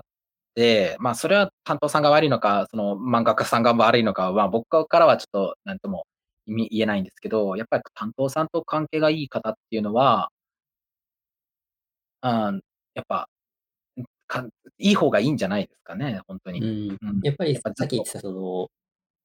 [0.55, 6.05] て、ま、それは担当さんが悪いのか、その漫画家さんが悪いのかは、僕からはちょっとなんとも、
[6.47, 10.29] み言えないんですけど、やっぱり担当さんと関係がいい方っていうのは
[12.21, 12.61] あん、
[12.93, 13.27] やっぱ、
[13.99, 14.49] ん、かん
[14.79, 16.61] いい方がいいんじゃないですかね、ほんとに。
[16.61, 17.19] うん、うん。
[17.23, 18.69] やっぱりさっき言ってたその、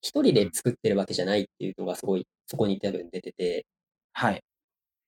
[0.02, 0.34] 一人うん。
[0.34, 3.66] で作ってるわけじゃないっていうのがすごい、そこに多分出てて
[4.14, 4.42] はい。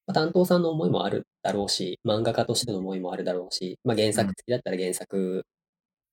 [0.07, 2.65] ま、担当さんの思いもあるだろうし、漫画家としうん。
[2.65, 4.33] ての思いもあるだろうし、ま、原うん。
[4.33, 5.45] 作好きだったら原作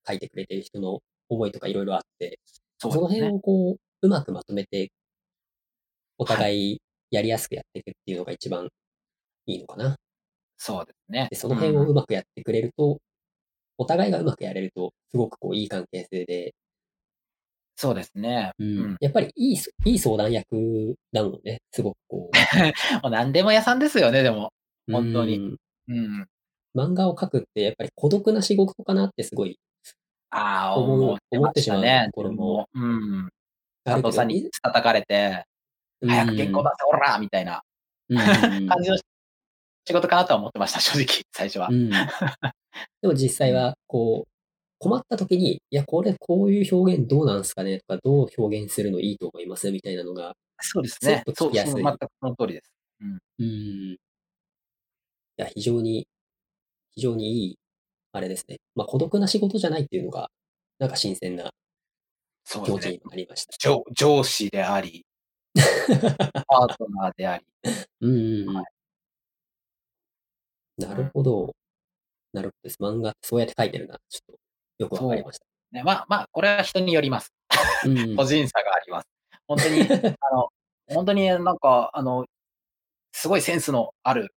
[0.07, 2.41] 書いてくれてる人の思いとか色々あって、
[2.82, 3.34] ま、その辺。
[3.34, 4.91] をこう、うまくまとめて
[6.18, 6.51] おはい。
[6.51, 8.68] 互いやりやすくやってくっていうのが一番
[9.47, 9.99] いいのかな。
[10.59, 11.28] そうですね。
[11.30, 11.91] で、その辺をうん。
[11.91, 13.01] うまくやってくれると、
[13.78, 16.55] お互いがうまくやれると、すごくこういい関係性で
[17.81, 18.53] そうですね。
[18.59, 18.97] うん、うん。
[19.01, 22.37] やっぱりいいすいい相談役だもんね、すごくこう
[23.03, 24.53] もうなんでも屋さんですよね、でも。
[24.89, 25.37] うほんとに。
[25.39, 25.57] ーん。
[25.89, 26.26] うん。
[26.76, 29.59] 漫画を描くってやっぱり孤独な仕事かなってすごい
[30.31, 31.18] ああ、思っ
[31.55, 32.68] てしまうね、ころも。
[32.74, 33.31] うん。
[33.85, 35.45] あるけど、担当さんに叩かれて、
[36.03, 36.53] う早く原ーん。
[36.53, 37.18] 稿出せ、おら！
[37.18, 37.62] みたいな
[38.11, 38.18] うん。
[38.68, 38.97] 感じの
[39.87, 41.68] 仕事かなとは思ってました、正直、最初は。
[41.70, 41.91] うん。
[43.03, 44.30] でも実際は、こう、
[44.81, 51.22] 困った時に、いや、これ、こういう表現どうなんですかねとか、どう表現するのいいと思いますみたいなのが、そうですね。
[51.26, 51.83] ちょっと聞きやすい。
[51.83, 52.72] 全くその通りです。
[53.03, 53.18] うん。
[53.39, 53.47] うん。
[53.93, 53.99] い
[55.37, 56.09] や、非常に、
[56.93, 57.59] 非常にいい、
[58.12, 58.59] あれですね。
[58.74, 60.31] まあ、孤独な仕事じゃないっていうのが、
[60.78, 61.51] なんか新鮮な
[62.45, 63.57] 気持ちになりました。
[63.59, 65.05] 上上司であり、
[66.49, 67.45] パートナーであり。
[68.01, 68.57] うんうんうん。
[68.57, 68.64] はい、
[70.78, 71.55] なるほど。
[72.33, 72.76] なるほどです。
[72.81, 73.99] 漫画ってそうやって書いてるな。
[74.09, 74.41] ちょっと
[74.81, 75.45] よくわかりました。
[75.72, 77.33] ね、まあまあ、これは人によります。
[78.16, 79.09] 個人差があります。
[79.47, 79.81] 本当に、
[80.20, 80.49] あの、
[80.89, 82.26] 本当になんか、あの、
[83.12, 84.35] すごいセンスのある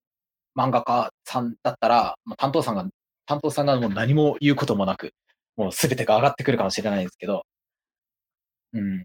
[0.57, 2.85] 漫画家さんだったら、もう担当さんが、
[3.25, 5.13] 担当さんがもう何も言うこともなく、
[5.55, 7.45] もうすべてが上がってくるかもしれないですけど、
[8.73, 8.97] うん。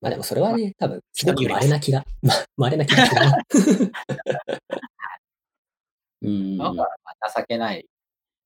[0.00, 3.38] まあでもそれはね、多分、すごく稀な気が、ま、稀な気がするな。
[6.22, 6.56] うん。
[6.58, 6.88] なんか
[7.36, 7.86] 情けない、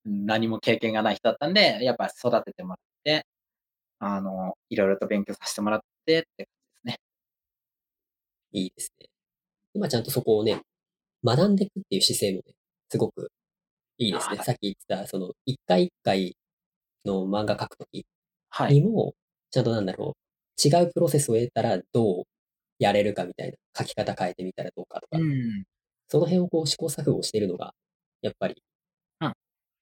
[0.04, 3.26] 何も経験がない人だったんで、やっぱ育ててもらって、
[4.00, 6.46] あの、いろいろと勉強させてもらってって
[6.84, 7.00] 感じですね。
[8.52, 9.08] いいですね。
[9.74, 10.62] 今ちゃんとそこをね、
[11.24, 12.54] 学んでいくっていう姿勢もね、
[12.88, 13.30] すごく
[13.98, 14.36] いいですね。
[14.38, 16.36] さっき言ってた、その、一回一回
[17.04, 18.06] の漫画描くとき
[18.70, 19.14] にも、はい、
[19.50, 22.24] ちゃんとなんだろう、違うプロセスを得たらどう
[22.78, 25.64] やれるかみたいな、書き方変えてみたらどうかとか、うん、
[26.08, 27.74] その辺をこう試行錯誤してるのが、
[28.22, 28.62] やっぱり、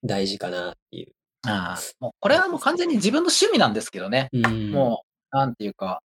[0.05, 1.12] 大事かなっていう。
[1.46, 4.28] ああ、もうこれはもう完全に自分の趣味なんですけどね。
[4.32, 6.01] うん、もう、なんていうか、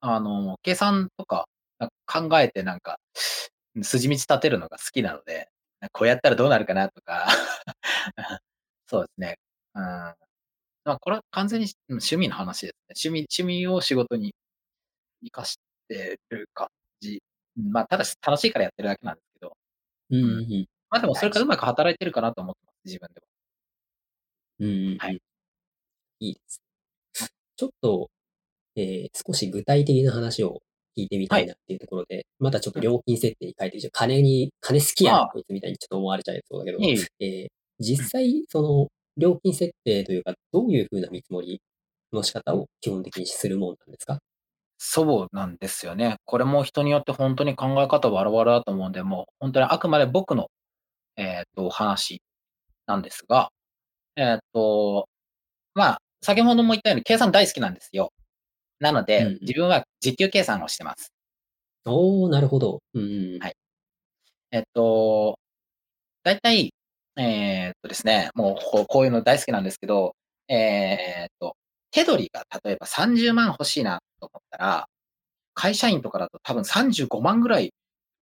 [0.00, 1.46] あの、計算とか
[2.06, 2.98] 考えてなんか、
[3.82, 5.48] 筋道立てるのが好きなので、
[5.92, 7.26] こうやったらどうなるかなとか
[8.88, 9.38] そうですね。
[9.74, 9.82] うん。
[9.82, 10.16] ま
[10.94, 13.10] あ、これは完全に趣味の話ですね。
[13.10, 14.34] 趣味、趣味を仕事に
[15.22, 15.58] 活かし
[15.88, 16.68] てる感
[17.00, 17.22] じ。
[17.56, 19.56] まあ、ただし楽しいからやってるだけなんですけど。
[20.10, 20.66] うん、うん。
[20.90, 23.26] まあでもそれからうまく働いてるかなと思ってます、自分では。
[24.60, 25.20] うん、はい。
[26.20, 26.62] いいです。
[27.56, 28.10] ちょっと、
[28.76, 30.62] えー、少し具体的な話を
[30.96, 36.78] 聞いてみたいなっていうところで、はい、またちょっと料金設定に書いて、金に、金好きやな、こいつみたいにちょっと思われちゃいそうだけど、
[37.20, 37.48] えー、
[37.80, 41.60] 実際、その、料金設定というか、どういうふうな見積もり
[42.12, 44.18] の仕方を基本的にするもんなんですか？
[44.78, 46.16] そうなんですよね。
[46.26, 50.48] これも人によって本当に考え方バラバラだと思うんで、もう本当にあくまで僕の、
[51.16, 52.22] えっ、と、話
[52.86, 53.50] なんですが、
[54.16, 55.08] えっ、と、
[55.74, 58.12] まあ、先ほども言ったように計算大好きなんですよ。
[58.80, 61.12] なので、うん自分は時給計算をしてます。
[61.86, 62.80] おお、なるほど。
[62.94, 63.38] うん。
[63.40, 63.54] はい。
[64.50, 65.38] えっと、
[66.24, 66.72] だいたい、
[67.16, 70.14] えーっとですね、もうこうこういうの大好きなんですけど、
[70.48, 71.56] えーっと、
[71.90, 74.88] 手取りが例えば30万欲しいなと思ったら、
[75.54, 77.72] 会社員とかだと多分35万ぐらい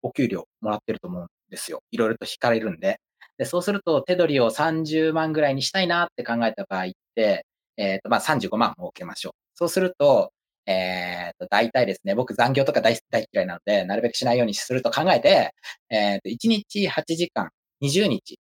[0.02, 1.82] お給料もらってると思うんですよ。
[1.90, 3.00] いろいろと引かれるんで。
[3.38, 9.32] で、そうすると手取りを30万ぐらいにしたいなって考えた場合って、えっと、まあ、35万設けましょう。
[9.54, 10.32] そうすると、
[10.66, 15.52] えっと、大体ですね、僕残業とか大大嫌いなので、なるべくしないようにすると考えて、
[15.90, 17.50] えっと、1日8時間、
[17.82, 18.38] 20日、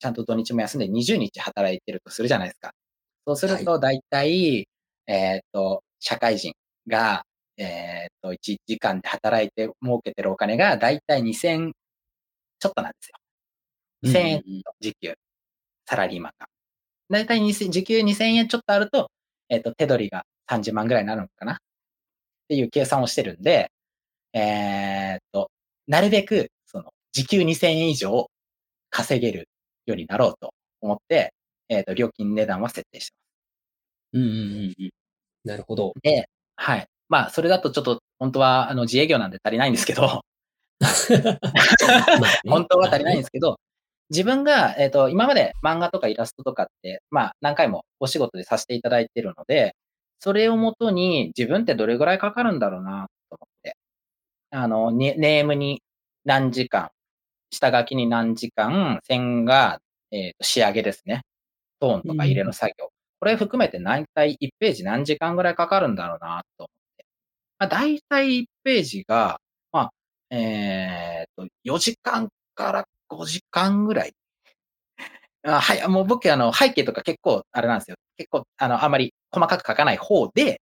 [0.00, 2.72] ちゃんと土日も休んで20日働いてるとするじゃないですか。
[3.26, 4.68] そうすると、大体、
[5.06, 6.52] えっと、社会人
[6.88, 7.24] が、
[7.56, 11.72] えっと、1時間で働いて儲けてるお金が、大体2000
[12.64, 13.18] ちょっとなんですよ。
[14.10, 14.42] 2000円
[14.80, 15.14] 時給、
[15.84, 16.46] サラリーマンが。
[17.10, 19.10] 大体時給2000円ちょっとあると、
[19.50, 21.52] えっと、手取りが30万ぐらいになるのかな？
[21.54, 21.56] っ
[22.48, 23.70] ていう計算をしてるんで、
[24.32, 25.50] えー、っと、
[25.88, 28.30] なるべく、その、時給2000円以上
[28.90, 29.48] 稼げる
[29.84, 31.34] ようになろうと思って、
[31.68, 33.14] えー、っと、料金値段は設定して
[34.14, 34.22] ます。
[34.22, 34.90] うんうんうんうん。
[35.44, 35.92] なるほど。
[36.02, 36.86] で、はい。
[37.10, 40.22] まあ、それだとちょっと、本当は、あの、自営業なんで足りないんですけど、
[42.48, 43.58] 本当は足りないんですけど、
[44.10, 49.74] 自分が、えっ、と、今まで漫画とかイラストとかって、まあ、何回もお仕事でさせていただいてるので、
[50.20, 53.76] それをもとに自分ってどれぐらいかかるんだろうなと思って。
[54.50, 55.82] あの、ネームに
[56.24, 56.90] 何時間、
[57.50, 59.80] 下書きに何時間、線が、
[60.12, 61.22] えー、と仕上げですね。
[61.80, 62.86] トーンとか入れの作業。
[62.86, 67.06] うん、これ含めて大体1ページ何時間ぐらいかかるんだろうなと思って。
[67.58, 69.40] まあ、大体1ページが、
[70.30, 74.14] えっ、と、4時間から5時間ぐらい。
[75.46, 77.96] あはい、もう僕、あの、背景とか結構、あれなんですよ。
[78.16, 80.62] 結構、あの、あまり細かく書かない方で、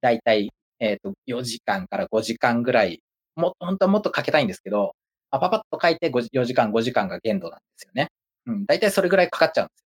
[0.00, 0.50] だいたい、
[0.80, 3.02] えっ、ー、と、4時間から5時間ぐらい、
[3.36, 4.94] もっと、本当はもっと書けたいんですけど、
[5.30, 8.08] パパパッと書いて4時間、5時間が限度なんですよね。
[8.46, 9.84] うん、だいたいそれぐらいかかっちゃうんです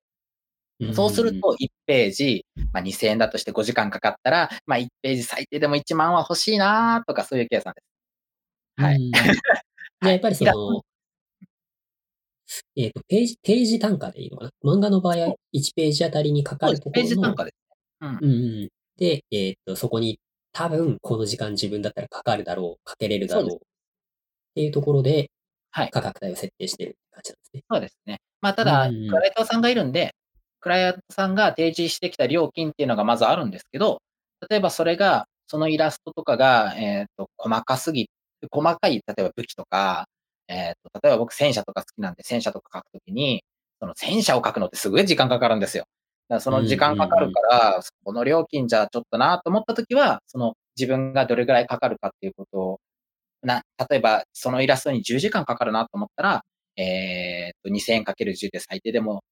[0.89, 0.95] よ。
[0.95, 7.96] そうすると、1ページ、まあ、2000円だとして5時間かかったら、まあ、1ページ最低でも1万は欲しいなとか、そういう計算です。
[8.77, 9.11] はい。
[10.03, 10.83] やっぱりその、
[12.77, 14.73] えっ、と、ページ、ページ単価でいいのかな？
[14.75, 17.55] 漫画の場合は1ページあたりにかかるとこページ単価です
[18.05, 18.09] ね。
[18.09, 18.19] うん。
[18.19, 18.69] うんうん。
[18.99, 20.21] で、えっ、と、そこに
[20.53, 23.59] 多分この時間自分だったらかかるだろう、かけれるだろうっ
[24.55, 25.31] ていうところで
[25.77, 25.91] はい。
[25.91, 27.65] 価格帯を設定してる感じなんですね。
[27.71, 28.21] そうですね。
[28.41, 30.15] まあ、ただ、クライアントさんがいるんで、
[30.61, 34.01] クライアントさんが提示してきた料金っていうのがまずあるんですけど、
[34.49, 38.09] 例えばそれが、そのイラストとかが、えっ、と、細かすぎ、
[38.51, 40.07] 細かい、例えば武器とか、
[40.49, 43.45] えっ、と、例えば僕戦車とか好きなんで戦車とか書くときに、
[43.81, 45.85] その戦車を書くのってすごい時間かかるんですよ。
[46.29, 52.81] だからその時間かかるから、この料金じゃちょっとなと思ったときは、その自分がどれぐらいかかるかっていうことを、
[53.43, 56.45] な、例えばそのイラストに10時間かかるなと思ったら、
[56.77, 59.23] えーっと、2000円かける10で最低でも、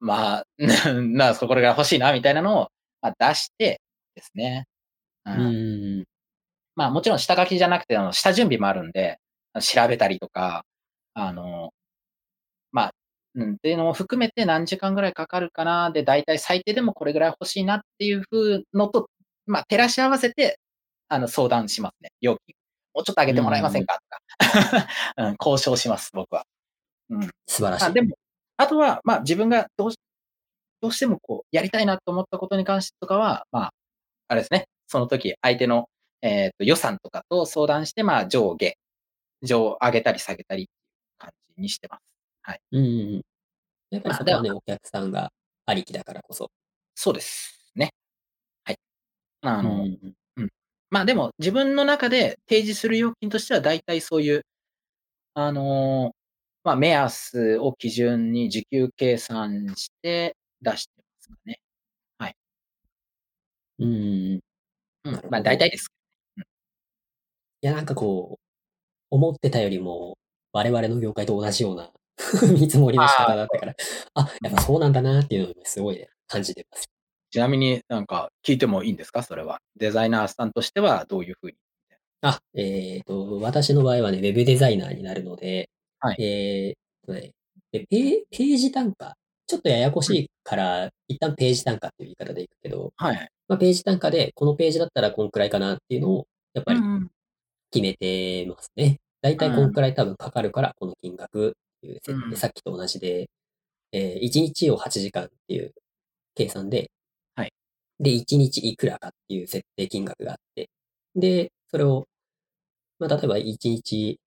[0.00, 0.44] まあ、
[1.00, 2.68] な、そこが欲しいな、みたいなのを、
[3.00, 3.80] まあ、出して
[4.14, 4.66] ですね。
[5.26, 6.04] うん
[6.76, 9.18] まあ、もちろん下書きじゃなくて、あの、下準備もあるんで、
[9.60, 10.64] 調べたりとか、
[11.14, 11.72] あの、
[12.72, 12.90] まあ、
[13.34, 19.08] うん、っていうのも含めて何時間ぐらいかかるかな、で、大体最低でもこれぐらい欲しいなっていう風のと、
[19.46, 20.58] まあ、照らし合わせて、
[21.08, 22.54] あの、相談しますね、料金。
[22.94, 23.98] もうちょっと上げてもらえませんか？
[24.40, 26.44] とか、 うん、交渉します、僕は。
[27.10, 27.30] うん。
[27.46, 27.84] 素晴らしい。
[27.86, 28.16] あでも、
[28.58, 29.96] あとは、まあ自分がどうし、
[30.82, 33.72] どうしてもこう、やりたいなと思ったことに関してとかは、まあ、
[34.28, 35.88] あれですね、その時相手の、
[36.24, 38.76] えっ、と、予算とかと相談して、まあ上下、
[39.42, 40.76] 上、上げたり下げたりっていう
[41.18, 42.02] 感じにしてます。
[42.72, 43.22] うんうんうん。
[43.90, 45.32] やっぱりまあそこはね、でお客さんが
[45.66, 46.50] ありきだからこそ。
[46.94, 47.92] そうですね。
[48.64, 48.78] はい。
[49.42, 50.50] あの、うんうんうん
[50.90, 54.46] まあでも自分の中で提示する料金としては大体そういう、
[55.34, 56.16] あのー
[56.64, 61.60] まあ目安を基準に時給計算して出してますかね。
[63.78, 64.40] うんうん
[65.04, 65.30] うん。
[65.30, 65.93] まあ大体です。
[67.64, 68.44] いや、なんかこう、
[69.10, 70.18] 思ってたよりも、
[70.52, 71.90] 我々の業界と同じような
[72.52, 73.74] 見積もりの仕方だったから、
[74.12, 76.90] あ、やっぱそうなんだなっていうのをすごいね感じてます。
[77.30, 79.22] ちなみになんか聞いてもいいんですか？
[79.22, 79.60] それは。
[79.76, 81.56] デザイナーさんとしてはどういうふうに？
[82.20, 87.32] あ、えっ、と、私の場合はね、ウェブデザイナーになるので、はいえーとね、
[87.72, 93.28] でペーページ単価、ちょっとややこしいから、一旦ページ単価っていう言い方でいくけど、はい。
[93.48, 97.10] まあ、ページ単価で、このページだったらこんくらいかなっていうのを、やっぱりうん
[97.74, 99.00] 決めてますね。
[99.20, 103.28] だいたいこんくらい多分かかるから、この金額っていう設定、うんさっきと同じで、
[103.90, 105.72] えー、1日を8時間っていう
[106.36, 106.90] 計算で、
[107.34, 107.52] はい。
[107.98, 110.70] で、1日いくらかっていう設定金額があって、
[111.16, 112.06] で、それを、
[113.00, 114.20] まあ、例えば1日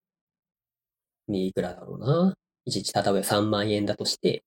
[1.29, 2.35] にいくらだろうな。
[2.67, 4.43] 1日、例えば3万円だとして、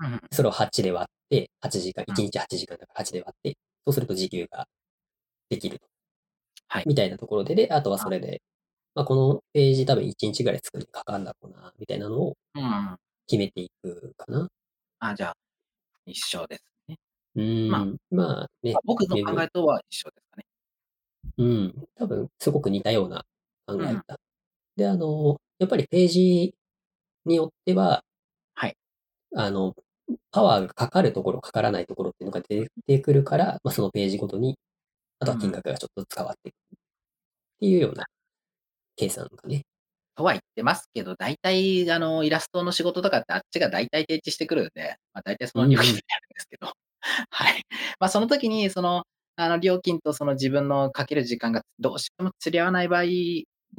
[0.00, 4.66] うんそれを8で割って、8時間、うん1日8時間だから8で割って、そうすると時給が
[5.50, 5.89] できると。
[6.70, 8.42] はいみたいなところで、で、あとはそれで、
[8.94, 12.62] まあ、このページ多分1日ぐらい作るにかかるんだろうな、みたいなのをうん。
[12.62, 12.96] うん。
[13.26, 14.48] 決めていくかな。
[15.00, 15.36] あ、じゃあ、
[16.06, 16.96] 一緒ですね。
[17.34, 17.70] う。
[17.70, 20.44] まあまあねまあ、僕の考えとは一緒ですかね。
[21.38, 21.88] うん。
[21.96, 23.24] 多分、すごく似たような
[23.66, 24.20] 考え方。
[24.76, 26.54] で、あの、やっぱりページ
[27.24, 28.04] によっては、
[28.54, 28.76] はい。
[29.34, 29.74] あの、
[30.30, 34.58] パワーがかかるところ、かからないところっていうのが出てくるから、まあ、そのページごとに、
[35.20, 36.58] あとは金額がちょっとずつ変わっていくっ
[37.60, 38.06] ていうような
[38.96, 39.62] 計算がね。
[40.16, 46.72] とは言ってますけど、大体、あの、イラストの仕事とかってあっちが大体提示してくるんで、まあ大体その料金でやるんですけど、
[47.30, 47.62] はい。
[47.98, 49.04] まあその時に、その、
[49.36, 53.04] あの、料金とその自分のかける時間がどうしても釣り合わない場合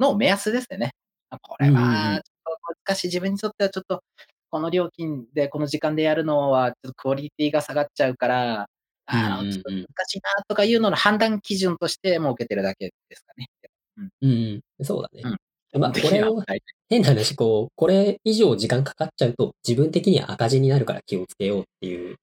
[0.00, 0.92] の目安ですよね。
[1.30, 3.06] まあこれは、ちょっと難しい。
[3.08, 4.02] 自分にとってはちょっと、
[4.50, 8.68] この料金でこの時間でやるのは、ちょっとクオリティが下がっちゃうから、
[9.06, 13.48] あの、難しいなとかいうのの判断基準として設けてるだけですかね。
[13.96, 14.28] うんう
[14.80, 14.84] ん。
[14.84, 15.22] そうだね。
[15.78, 22.16] まあ、基本的にはこれを、変な話、こう、これ以上時間かかっちゃうと、自分的には赤字になるから気をつけようっていう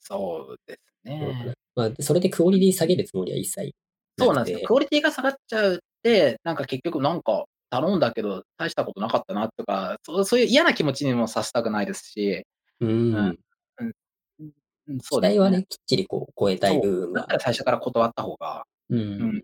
[0.00, 1.54] そうですね。
[1.74, 3.72] まあ、それでクオリティ下げるつもりは一切
[4.18, 4.66] そうなんですよ。
[4.66, 12.44] クオリティが下がっちゃうって、なんか結局なんか頼んだけど大したことなかったなとか、そうそういう嫌な気持ちにもさせたくないですし、
[12.80, 13.14] うん。
[13.14, 13.38] うん
[14.88, 17.34] うん、期そうです待はね、きっちりこう、超えたい部分がだった。
[17.34, 18.64] ら最初から断った方が。
[18.90, 18.98] うん。
[18.98, 19.42] うん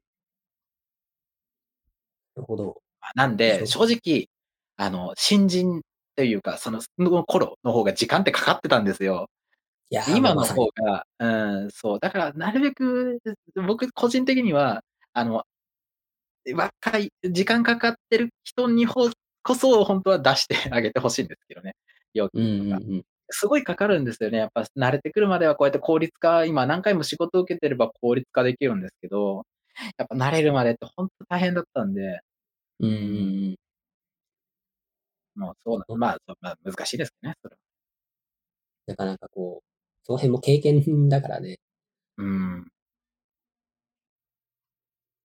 [2.36, 2.82] なるほど。
[3.14, 4.28] なんで、そ正直、
[4.76, 5.82] あの、新人
[6.16, 9.28] というか、その、の頃の方が時間ってかかってたんですよ。
[9.90, 12.01] いやー、今の方が、うん、そう。
[12.01, 13.20] だから、なるべく、
[13.66, 14.82] 僕個人的には、
[15.12, 15.45] あの、
[16.55, 19.11] 若い、時間かかってる人にほ
[19.42, 21.76] こそ、本当は出してあげてほしいんですけどね。
[22.14, 22.84] 料うん金とか。
[22.84, 23.05] うんうん。
[23.31, 24.39] すごいかかるんですよね。
[24.39, 29.47] やっぱ慣れてくるまではこうやって効率化、今何回も仕事を受けてれば効率化できるんですけど、
[29.99, 32.20] やっぱ慣れるまでって本当大変だったんで、
[32.81, 33.57] うん。
[35.37, 37.59] もうそうな、まあ、まあ、難しいですね、それは。
[38.87, 39.64] なかなかこう、
[40.05, 41.59] その辺も経験だからね。
[42.18, 42.68] うん。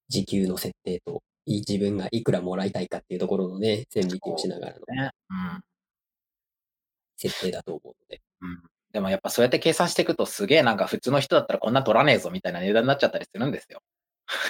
[0.10, 5.12] 時給の設定と、い自分がいくらもらいたいかっていうところのね、線引きをしながらのね。
[5.30, 5.64] うん。
[7.20, 8.22] 設定だと思うので。
[8.42, 8.64] うん。
[8.92, 13.82] でもやっぱそうやって計算していくとすげえなんか普通の人だったらこんな取らねえぞみたいな値段になっちゃったりするんですよ。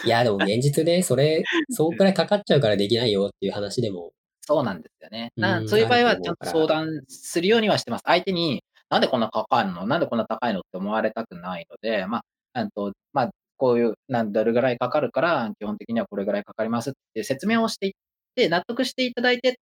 [0.05, 5.31] いや、でも現実ね、それ、 そうくらいかかっちゃうからできないよっていう話でも、そうなんですよね。
[5.37, 8.03] うなんそういう場合はちゃんと相談するようにはしてます。
[8.05, 9.85] 相手に、なんでこんなかかるの？
[9.87, 12.19] なんでこんな高いのって思われたくないので、ま
[12.53, 17.93] あ、あと、まあ、こういう、なんどれぐらいかかるから、基本的にはこれぐらいかかりますって説明をしていっ
[18.35, 19.59] て、納得していただいて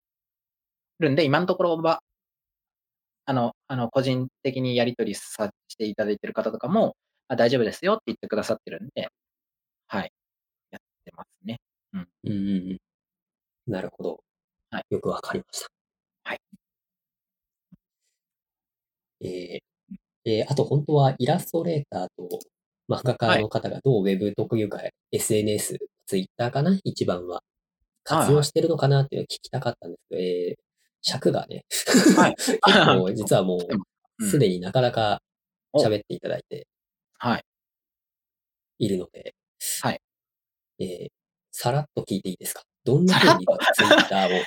[1.00, 2.00] るんで、今のところは、
[3.26, 6.96] あの、あの、個人的にやり取りさしていただいてる方とかも、
[7.28, 9.08] あ大丈夫ですよって言ってくださってるんで、
[9.88, 10.12] はい。
[10.70, 11.58] やってますね。
[11.92, 12.78] うんうんうん。
[13.66, 14.20] なるほど。
[14.70, 15.66] はいよくわかりました。
[16.24, 16.40] はい。
[19.20, 19.60] えー
[20.24, 22.28] えーあと本当はイラストレーターと
[22.88, 24.80] 漫画家の方がどうウェブ特有か
[25.12, 26.78] SNS、ツイッターかな？
[26.84, 27.42] 一番は
[28.04, 29.02] 活用してるのかな？
[29.02, 30.65] っていうのを聞きたかったんですけど、えー
[31.08, 31.64] 尺がね、
[32.16, 32.34] はい。
[32.36, 33.58] 結構実はも
[34.18, 35.22] うすでになかなか
[35.74, 36.66] 喋っていただいて。
[37.18, 37.44] はい。
[38.78, 39.34] いるので、
[39.82, 40.00] はい。
[40.80, 41.08] えー
[41.58, 42.62] さらっと聞いていいですか？
[42.84, 44.40] どんな風にツイッターを？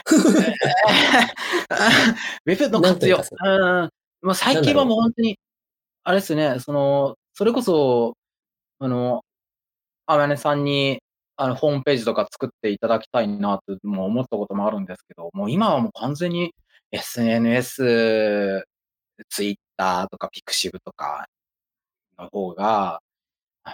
[2.46, 3.18] ウェブの活用。
[3.18, 3.90] ううん。
[4.22, 5.40] まあ、最近はもう本当に、
[6.04, 8.14] あれですね、その、それこそ、
[8.78, 9.26] あの、
[10.06, 11.02] あまねさんに、
[11.42, 16.54] あの、ホームページとか作っていただきたいなとも思ったこともあるんですけど、もう今はもう完全に
[16.92, 18.64] SNS、
[19.30, 21.28] ツイッターとかピクシブとか
[22.18, 23.02] の方が、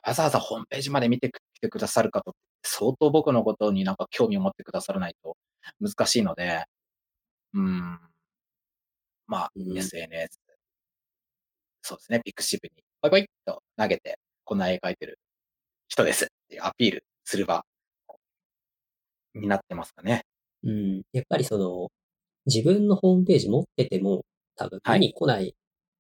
[0.06, 5.38] わざわざホームページまで見てきてくださる方って相当僕のことになんか興味を持ってくださらないと
[5.82, 6.66] 難しいので、
[7.54, 8.00] うん。
[9.28, 10.40] まあ、うん SNS。
[11.82, 15.20] そうですね、ピクシブに、バイバイっと投げて、こんな絵描いてる
[15.90, 17.66] 人ですっていうアピールする場
[19.34, 20.26] になってますかね。
[20.64, 21.90] うん、やっぱりその、
[22.46, 24.24] 自分のホームページ持ってても、
[24.56, 25.00] 多分はい。
[25.00, 25.56] 見に来ない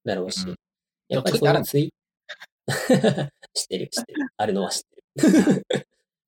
[0.05, 0.55] だろうし、うん。
[1.09, 1.93] やっぱりそのツイ
[3.53, 4.27] 知ってる、知ってる。
[4.37, 4.83] あるのは知っ
[5.15, 5.65] てる。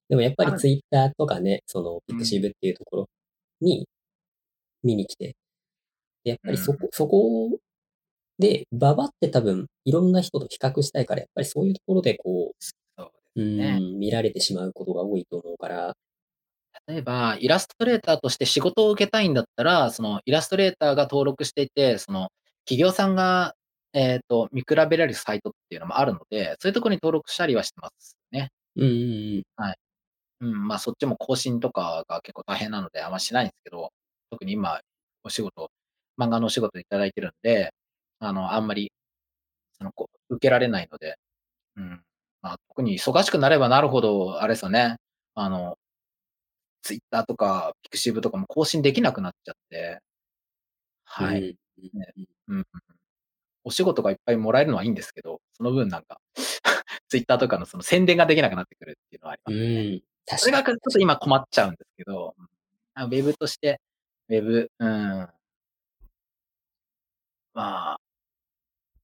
[0.10, 3.10] でもやっぱりツイッターとかね、そのピクシブっていうところ
[3.62, 3.88] に
[4.84, 5.36] 見に来て、
[6.24, 7.60] でやっぱりそこ、そこ
[8.40, 12.87] で、ババって多分いろんな人と比較したいから、やっぱりそういうところでこそう
[13.38, 15.96] う、うねん、見られてしまうことが多いと思うから、
[16.88, 22.30] 例えば、イラストレーターとして仕事を受けたいんだったら、そのイラストレーターが登録していて、その
[22.66, 23.56] 企業さんが、
[23.94, 28.52] えっ、と、見比べられるサイトっていうのもあるので、そういうところに登録したりはしてますね。
[28.78, 28.92] うんうん
[29.38, 29.44] うん。
[30.42, 33.92] うん、まあそっちも更新とかが結構大変なのであんましないんですけど、
[34.30, 34.80] 特に今、
[35.24, 35.72] お仕事、
[36.20, 37.74] 漫画のお仕事いただいてるんで、
[38.20, 38.92] あの、あんまり、
[39.78, 41.18] その、こう、受けられないので、
[41.78, 42.04] うん。
[42.42, 44.98] まあ、特に忙しくなればなるほど、あれですよね、
[45.36, 45.78] あの、
[46.82, 50.00] ツイッターとか、ピクシブとかも更新できなくなっちゃって、
[51.06, 51.58] はい。
[51.80, 52.66] うんうんうん。
[53.64, 56.20] お仕事がいっぱいもらえるのはいいんですけど、その分なんか、
[57.10, 59.66] ツイッターとかのその宣伝ができなくなってくるっていうのはありますね。
[59.66, 60.04] うん。
[60.26, 60.52] 確それ。
[60.54, 62.36] がちょっと今困っちゃうんですけど、
[62.94, 63.82] あウェブとして、
[64.30, 65.30] ウェブ、うん。
[67.54, 68.00] まあ、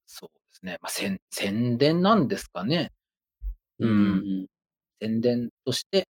[0.05, 0.77] そうですね。
[0.81, 2.91] まあ、宣宣伝なんですかね。
[3.79, 3.93] うんう
[4.43, 4.47] ん
[5.01, 6.03] 宣伝として、や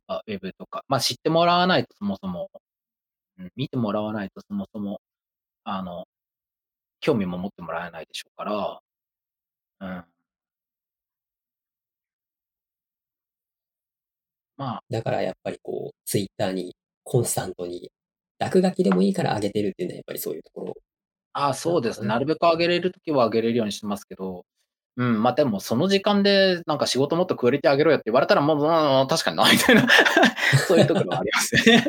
[0.00, 2.50] っぱウェブとか、まあ知ってもらわないとそもそも、
[3.38, 5.00] うん、見てもらわないとそもそも、
[5.64, 6.06] あの、
[7.00, 8.80] 興味も持ってもらえないでしょうから、
[9.80, 10.04] うん。
[14.56, 17.90] まあ、だからやっぱりこう、ツイッターにコンスタントに、
[18.38, 20.74] 落書きでもいいから上げてるっていうのはやっぱりそういうところ。
[21.34, 22.08] あそうですね。
[22.08, 24.44] ななるべく上げれるときは上げれるようにしてますけど、
[25.00, 29.86] うん、まあでもその時間でなんか仕事もっとクオリティ上げろよって言われたらもう、うん、確かにな、みたいな、
[30.68, 31.84] そういうところはありますよね。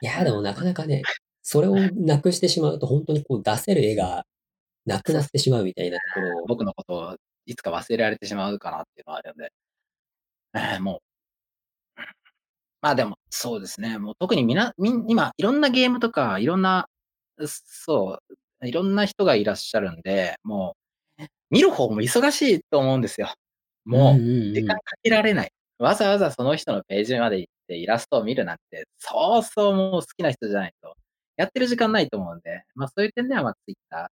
[0.00, 1.02] いや、でもなかなかね、
[1.42, 4.24] それをなくしてしまうと本当にこう出せる絵が
[4.86, 6.46] なくなってしまうみたいなところを。
[6.46, 9.52] 僕のことをいつか忘れられてしまうかなっていうのはあるので、
[10.54, 11.00] えーもう、
[12.80, 13.98] まあでも、そうですね。
[13.98, 16.88] もう特にみな、みん、今、いろんなゲームとか、いろんな、
[17.46, 18.20] そ
[18.62, 20.80] う、いろんな人がいらっしゃるんで、もう、
[21.50, 23.32] 見る方も忙しいと思うんですよ。
[23.84, 25.52] もう、時間かけられない。
[25.78, 30.94] わざわざその人のページまで行ってイラストを見るなんて、そうそうもう好きな人じゃないと、
[31.36, 34.08] やってる時間ないと思うんで、まあそういう点では、まあツイッターと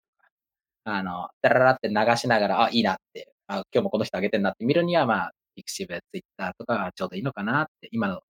[0.85, 8.21] か、あの、ダララって流しながら、あ、いいなって、あ、今日もこの人あげてんなって見るには、まあ、ピクシブ、ツイッターとかがちょうどいいのかなって、今の、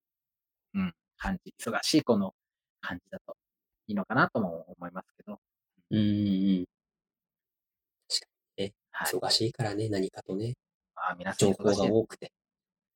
[0.74, 2.34] うん、感じ、忙しいこの
[2.80, 3.36] 感じだと
[3.88, 5.40] いいのかなとも思いますけど。
[5.90, 6.66] うん。
[8.98, 9.14] はい。
[9.14, 10.54] 忙しいからね、何かとね。
[10.96, 11.64] まあ、皆さん情報。
[11.64, 12.32] が多くて。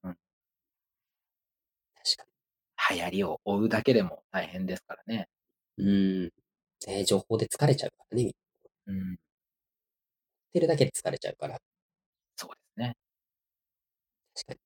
[0.02, 0.16] うん。
[1.94, 5.28] 確か流行りを追うだけでも大変ですからね。
[5.78, 5.84] に。
[5.86, 5.90] う
[6.26, 6.32] ん。
[6.88, 8.32] ね、情報で疲れちゃうからね。
[8.86, 9.16] うん。
[10.52, 11.58] てるだけで疲れちゃうから。
[12.36, 12.96] そうですね。
[14.34, 14.58] 確かに。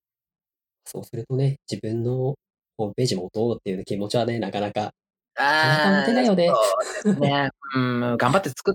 [0.87, 2.35] そうするとね、自分の
[2.79, 4.95] ホームページ持とうっていう気持ちはね、なかなか、
[5.35, 6.49] なかなか持てないよね。
[6.49, 7.51] そうですね。
[7.75, 8.75] うん、頑張って作っ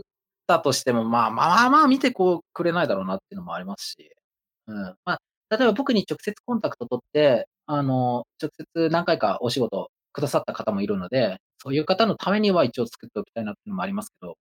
[0.51, 4.11] たとしても、まあまあまあ見てこうくれないだろうなっていうのもありますし。
[4.67, 4.95] うん。
[5.05, 14.35] まあ、例えば僕に直接コンタクト取って、あの、直接何回かお仕事くださった方もいるので、そういう方のためには一応作っておきたいなっていうのもありますけど、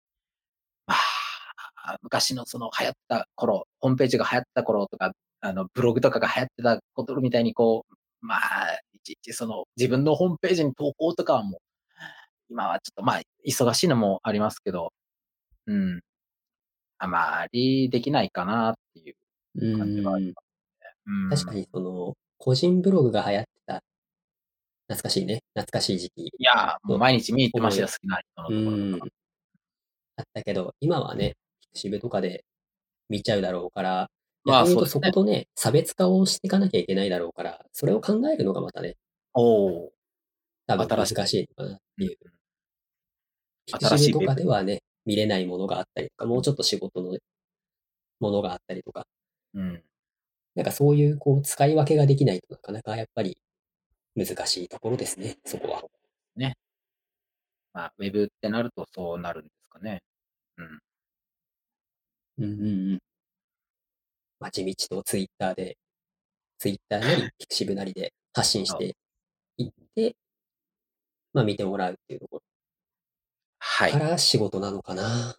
[0.86, 8.40] まあ、昔のその流行った頃、ホームページが流行った頃とか、あの、ブログとかが流行ってたことみたいにこう、まあ、
[8.92, 11.60] いちいちその自分のホームページに投稿とかはもう、
[12.50, 14.92] 今はちょっとまあ、忙しいのもありますけど、
[15.70, 16.00] うん。
[16.98, 19.14] あまりできないかなっていう
[19.54, 20.32] う感じはありん。
[20.34, 20.46] ます
[21.06, 21.36] ね。
[21.36, 23.82] 確かにその、個人ブログが流行ってた、
[24.88, 25.42] 懐かしいね。
[25.54, 26.22] 懐かしい時期。
[26.26, 29.00] いや、もう毎日見に行ってましたよ、好きな人のうところとん。
[29.00, 29.06] か。
[30.16, 32.44] あったけど、今はね、ピクシブとかで
[33.08, 34.10] 見ちゃうだろうから、
[34.44, 34.86] まあ、そう。
[34.86, 38.96] そことね、差別化をしていかなきゃいけないだろうから、それを考えるのがまたね、
[39.34, 39.42] お
[39.86, 39.92] お。
[40.66, 41.36] 多分難新しい。
[41.38, 42.04] しいのかなってうん。
[42.04, 42.18] いう。
[43.80, 44.50] 新しいとかでブ。
[44.50, 47.18] はね、見れないものがあったりとか、もうちょっと仕事の
[48.20, 49.06] ものがあったりとか、
[49.54, 49.82] うん。
[50.56, 53.38] なんかそういうこう使い分けができないとなかなかやっぱり
[54.16, 55.82] 難しいところですね、そこは。
[56.36, 56.56] ね。
[57.74, 60.02] まあ、ウェブってなるとそうなるんですかね。
[60.58, 60.80] うん。
[62.38, 63.00] うんうんうん。
[64.40, 65.76] まあ、地道とツイッターで、
[66.58, 68.76] ツイッターなり、ピクシブなりで発信し。
[68.78, 68.96] て
[69.58, 70.14] いって、
[71.32, 72.49] まあ見てもらうっていうところはい。
[73.86, 75.36] から仕事なのかな。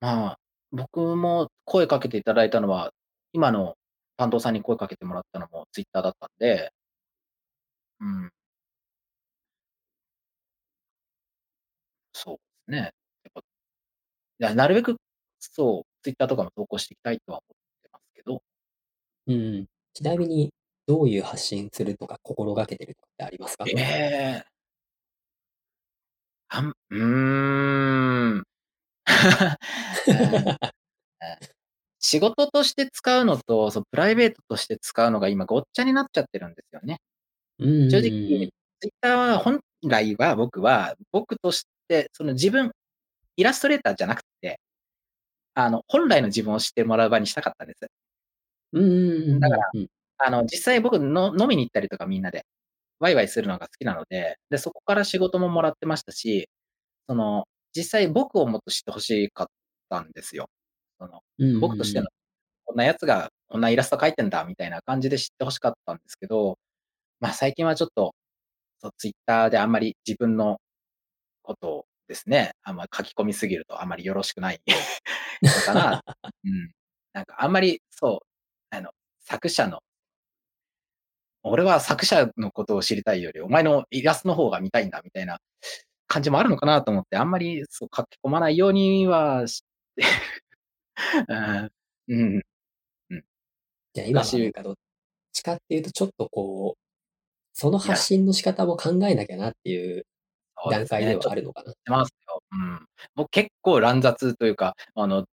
[0.00, 0.38] まあ、
[0.72, 2.92] 僕も声かけていただいたのは、
[3.32, 3.76] 今の
[4.16, 6.72] 担当さんに声かけてもらったのもツイッターだったんで、
[8.00, 8.30] うん。
[12.12, 12.78] そうですね。
[12.78, 12.84] や
[13.30, 13.42] っぱ、い
[14.38, 14.96] や、なるべく、
[15.40, 18.42] そう、ツイッターとかも投稿していきたいとは思ってますけど。
[19.28, 19.66] うん。
[19.94, 20.52] ちなみに、
[20.86, 23.64] どういう発信するとか心がけてるとかってありますか？
[23.68, 23.72] え
[24.44, 24.44] え。
[26.52, 28.42] あんうーん。
[32.02, 36.98] 仕事として使うのと、そう、プライベートとして使うのが今ごっちゃになっちゃってるんですよね。
[37.90, 38.50] 正直、ん。
[38.80, 42.72] ツイッターは本来は僕は、僕として、その自分、
[43.36, 44.60] イラストレーターじゃなくて、
[45.54, 47.90] あの、本来の自分を知ってもらう場にしたかったんです。
[48.74, 48.80] う
[49.36, 49.70] んだから。
[50.18, 52.46] あの、実際僕の飲みに行ったりとかみんなで、
[53.00, 56.48] ワイワイするのが好きなので、で、そこから仕事ももらってましたし、
[57.08, 57.46] その、
[57.76, 59.48] 実際僕をもっと知って欲しかっ
[59.90, 60.48] たんですよ。
[61.00, 61.60] その、うんうんうん。
[61.60, 62.08] 僕としての、
[62.66, 66.58] こんな奴がこんなイラスト描いてんだみたいな感じで知って欲しかったんですけど、
[67.20, 68.14] ま、最近はちょっと、
[68.80, 70.58] そう、ツイッターであんまり自分の
[71.42, 74.60] ことをですね、あんま書き込みすぎるとあんまりよろしくない
[75.42, 76.02] のかな。
[76.44, 76.72] うん。
[77.14, 78.90] なんかあんまり、そう、あの、
[79.20, 79.80] 作者の
[81.42, 85.38] 俺は作者のことを知りたいより、お前のイラストの方が見たいんだみたいな
[86.08, 89.62] 感じもあるのかなと思って、あんまりそう書き込まないようにはし
[89.96, 90.02] て
[91.28, 92.42] うん、うん。
[93.10, 93.24] うん。
[93.94, 94.76] じゃあ今はなん昔かどっ
[95.32, 96.80] ちかっていうとちょっとこう、
[97.54, 100.06] その発信の仕方も考えなきゃなっていう
[100.70, 101.72] 段階ではあるのかな。
[101.72, 102.42] してますよ。
[102.52, 102.86] うん。
[103.16, 105.26] 僕結構乱雑というか、あの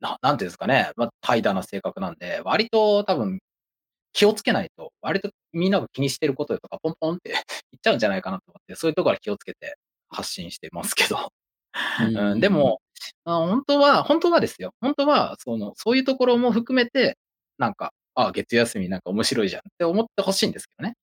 [0.00, 3.40] ななんていうんですかね、ま、怠惰な性格なんで、割と多分
[4.14, 7.30] 気をつけないと、割とみんなが気にしてることとかポンポンって
[7.72, 9.76] 言っちゃうんじゃないかなと思って、そういうところは気をつけて
[10.10, 11.32] 発信してますけど。
[12.00, 12.54] うんでうん。
[12.54, 12.80] も、
[13.24, 17.18] あ、ほんとはほんとはですよ、ほんとはその、そういうところも含めて、
[17.58, 20.94] なんか、あ、月曜休みなんか面白いじゃんって思って欲しいんですけどね。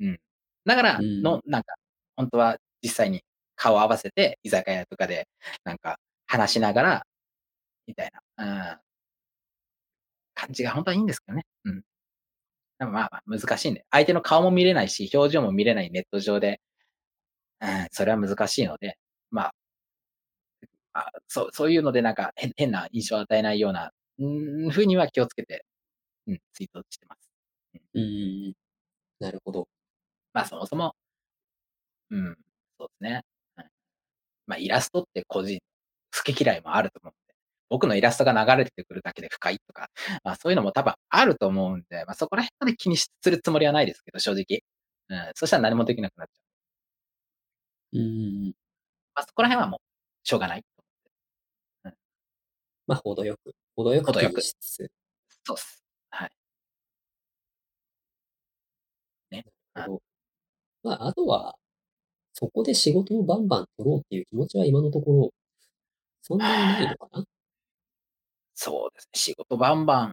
[0.00, 0.20] うん。
[0.66, 1.22] だからうん。
[1.22, 1.74] の、なんか、
[2.16, 3.22] ほんとは実際に
[3.56, 5.28] 顔合わせて、居酒屋とかで
[5.64, 7.06] なんか話しながら
[7.88, 8.80] みたいな、うん。
[10.34, 11.44] 感じがほんとはいいんですけどね。
[11.64, 11.82] うん。
[12.82, 16.58] でも、まあまあ、難しいんで、相手の顔も見れないし、表情も見れないネット上で
[17.60, 18.96] うん、それは難しいので、
[19.30, 19.52] まあ
[20.94, 25.64] あ、そうそういうのでなんか、へ変な印象を与えないような、うーん、風には気をつけて、
[26.28, 27.30] うん、ツイートしてます。
[27.94, 28.54] うん。
[29.20, 29.68] なるほど。
[30.34, 30.94] ま、そもそも
[32.10, 32.36] うん、
[32.78, 33.22] そうですね。
[33.58, 33.64] うん。
[34.48, 35.60] ま、イラストって個人
[36.16, 37.14] 好き嫌いもあると思う
[37.72, 39.88] 僕のイラストが流れてくるだけで不快とか、
[40.24, 44.62] ま、そういうのも多分あると思うんで、ま、そこら辺まで気にするつもりはないですけど、正直。
[45.10, 46.52] うん、そしたら何もできなくなっちゃう。
[47.92, 48.54] うんうん。
[49.14, 49.80] まあ、そこら辺はもう、
[50.28, 50.64] しょうがない。
[52.86, 54.54] まあ、程よく、程よく程よくそ
[55.54, 55.84] うっす。
[56.10, 56.30] はい。
[59.30, 59.44] ね。
[59.74, 60.00] あの
[60.82, 61.56] まあ、あとは、
[62.34, 65.30] そこで仕事をバンバン取ろうっていう気持ちは今のところ、
[66.22, 66.46] そんな
[66.78, 67.24] にないのかな？
[68.54, 69.10] そうですね。
[69.14, 70.12] 仕事バンバン。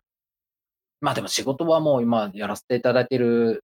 [1.01, 3.63] まあでも仕事はもう今やらせていただいてる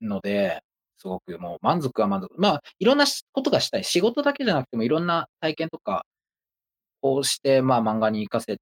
[0.00, 0.62] ので、
[0.98, 2.34] すごくもう満足は満足。
[2.38, 3.84] まあ、いろんなことがしたい。
[3.84, 6.06] 仕事だけじゃなくてもいろんな体験とか
[7.02, 8.58] をして、まあ漫画に活かせ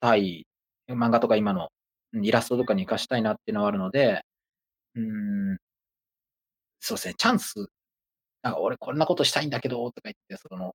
[0.00, 0.46] たい。
[0.88, 1.70] 漫画とか今の
[2.22, 4.22] イラストとかに活かしたいなっていうのはあるので、
[4.96, 5.58] うん、
[6.80, 7.54] そうですね、チャンス、
[8.42, 10.74] なんか俺こんなことしたいんだけど、とか言って、その、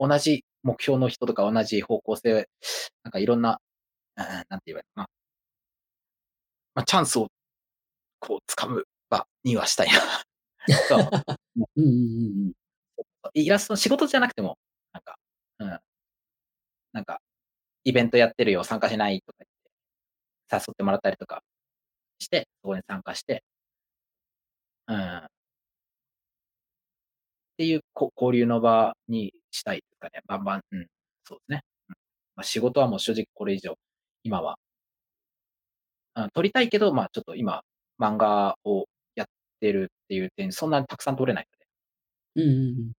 [0.00, 2.48] 同じ目標の人とか同じ方向性、
[3.04, 3.60] なんかいろんな、
[4.16, 5.08] うんなんて言えばいいのかな。
[6.74, 7.28] まあ、チャンスを、
[8.20, 9.94] こう、掴む場にはしたいな。
[11.56, 12.52] うんうんうんうん。
[13.34, 14.58] イラストの仕事じゃなくても、
[14.92, 15.18] なんか、
[15.60, 15.80] うん。
[16.92, 17.20] なんか、
[17.84, 19.38] イベントやってるよ、参加しないとか
[20.50, 21.42] 言って、誘ってもらったりとか
[22.20, 23.44] して、そこに参加して、
[24.86, 25.16] うん。
[25.26, 25.30] っ
[27.58, 30.22] ていうこ交流の場にしたいかね。
[30.26, 30.86] バンバン、うん。
[31.24, 31.62] そうですね。
[31.90, 31.96] うん
[32.36, 33.76] まあ、仕事はもう正直これ以上、
[34.24, 34.58] 今は、
[36.16, 37.62] うん、撮りたいけど、まあちょっと今、
[38.00, 39.26] 漫画をやっ
[39.60, 41.46] てるっていう点、そんなにたくさん撮れない
[42.36, 42.46] ので。
[42.50, 42.92] うんうんうん。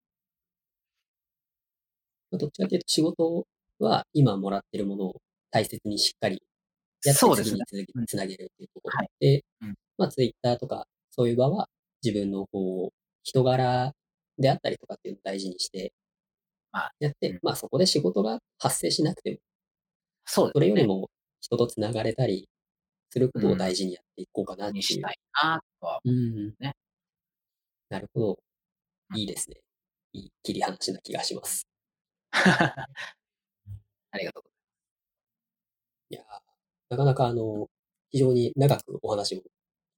[2.32, 3.46] まあどっちかというと仕事
[3.80, 5.22] は今もらってるものを
[5.52, 6.42] 大切にしっかり
[7.06, 7.88] やってそうですね次に。
[7.88, 11.68] 続うんきつなげるっていうところはいで、うんまあツイッターとかそういう場は
[12.04, 13.94] 自分のこう人柄
[14.40, 16.01] であったりとかっていうのを大事にしてまあ
[17.00, 19.38] やって、うんまあそこで仕事が発生しなくても、
[20.26, 20.52] そうね。
[20.56, 21.10] それよりも
[21.42, 22.50] 人とつながれたり
[23.12, 25.10] することを大事にやっていこうかなっていうにした。
[25.12, 26.02] いなとは。
[26.06, 26.54] うん。
[26.60, 26.76] ね。
[27.90, 28.32] なるほど。
[28.32, 29.58] うんいいですね。
[30.14, 31.68] いい切り離しな気がします。
[34.12, 34.44] ありがとう
[36.10, 36.26] いやー、
[36.90, 37.70] なかなかあの、
[38.10, 39.44] 非常に長くお話を聞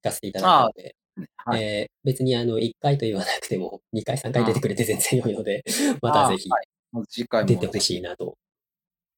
[0.03, 1.02] かせていただいたので、ございます。
[1.37, 1.63] はい。
[1.63, 5.63] えー別にあの、1回と言わなくても、 2回、3回出てくれて全然良いので、
[6.01, 6.49] またぜひ
[7.09, 8.37] 次回も出てほしいなと、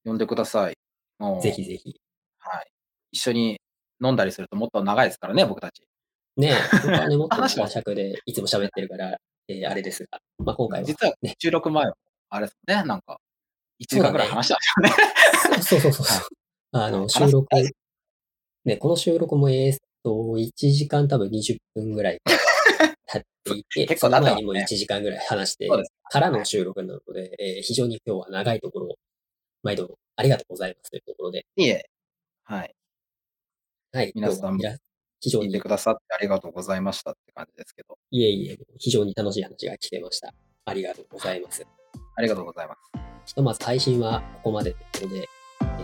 [0.03, 0.77] 呼んでください。
[1.41, 1.99] ぜひぜひ。
[2.39, 2.67] はい。
[3.11, 3.59] 一緒に
[4.03, 5.81] 飲んだりするともっと長いですからね、僕たち。
[6.37, 9.17] ねえ、本当はね、 もっと話は長尺でいつも喋ってるから、
[9.47, 11.97] えーあれですが、まあ今回は、実はね、収録前は、
[12.29, 13.19] あれですね、なんか、
[13.79, 15.63] 1時間ぐらい話したんですよね。
[15.63, 16.27] そうそうそうそう。
[16.73, 17.47] あの、はい収録
[18.65, 22.21] ね、この収録もえーっと、1時間多分20分ぐらい
[23.07, 25.67] 経っていて、結その構経ってますね前にも1時間ぐらい話して
[26.09, 28.95] からの収録なので、えー非常に今日は長いところを、
[29.63, 31.89] 毎度ありがとうございますというところで、いえ。
[32.43, 32.75] はい。
[33.91, 34.59] はい、皆さん
[35.21, 37.97] 非常に聞いて、くださってありがとうございましたって感じですけど。
[38.11, 40.33] いえいえ、非常に楽しい話が聞けました。
[40.65, 41.65] ありがとうございます。
[42.15, 42.79] ありがとうございます。
[43.25, 45.34] ひとまず配信はここまでということで、えー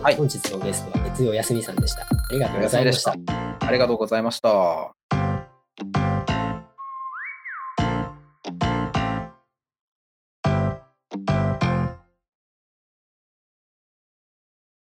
[0.02, 2.02] はい本日のゲストは月曜休みさんでした。
[2.02, 3.14] ありがとうございました。
[3.60, 4.96] ありがとうございました。